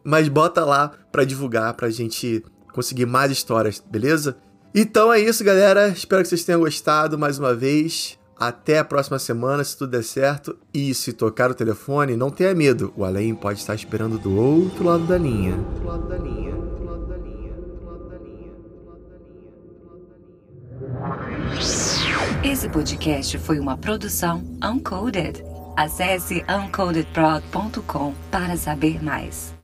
Mas 0.02 0.28
bota 0.28 0.64
lá 0.64 0.92
pra 1.12 1.24
divulgar, 1.24 1.74
pra 1.74 1.90
gente 1.90 2.44
conseguir 2.72 3.06
mais 3.06 3.30
histórias, 3.30 3.82
beleza? 3.88 4.36
Então 4.74 5.12
é 5.12 5.20
isso, 5.20 5.42
galera. 5.42 5.88
Espero 5.88 6.22
que 6.22 6.28
vocês 6.28 6.44
tenham 6.44 6.60
gostado 6.60 7.18
mais 7.18 7.38
uma 7.38 7.54
vez. 7.54 8.18
Até 8.38 8.78
a 8.78 8.84
próxima 8.84 9.18
semana, 9.18 9.64
se 9.64 9.76
tudo 9.76 9.92
der 9.92 10.04
certo. 10.04 10.56
E 10.72 10.92
se 10.94 11.12
tocar 11.12 11.50
o 11.50 11.54
telefone, 11.54 12.16
não 12.16 12.30
tenha 12.30 12.54
medo. 12.54 12.92
O 12.94 13.04
além 13.04 13.34
pode 13.34 13.60
estar 13.60 13.74
esperando 13.74 14.18
do 14.18 14.36
outro 14.36 14.84
lado 14.84 15.06
da 15.06 15.16
linha. 15.16 15.54
Esse 22.44 22.68
podcast 22.68 23.38
foi 23.38 23.58
uma 23.58 23.76
produção 23.78 24.44
Uncoded. 24.62 25.42
Acesse 25.74 26.44
uncodedprod.com 26.48 28.14
para 28.30 28.56
saber 28.56 29.02
mais. 29.02 29.55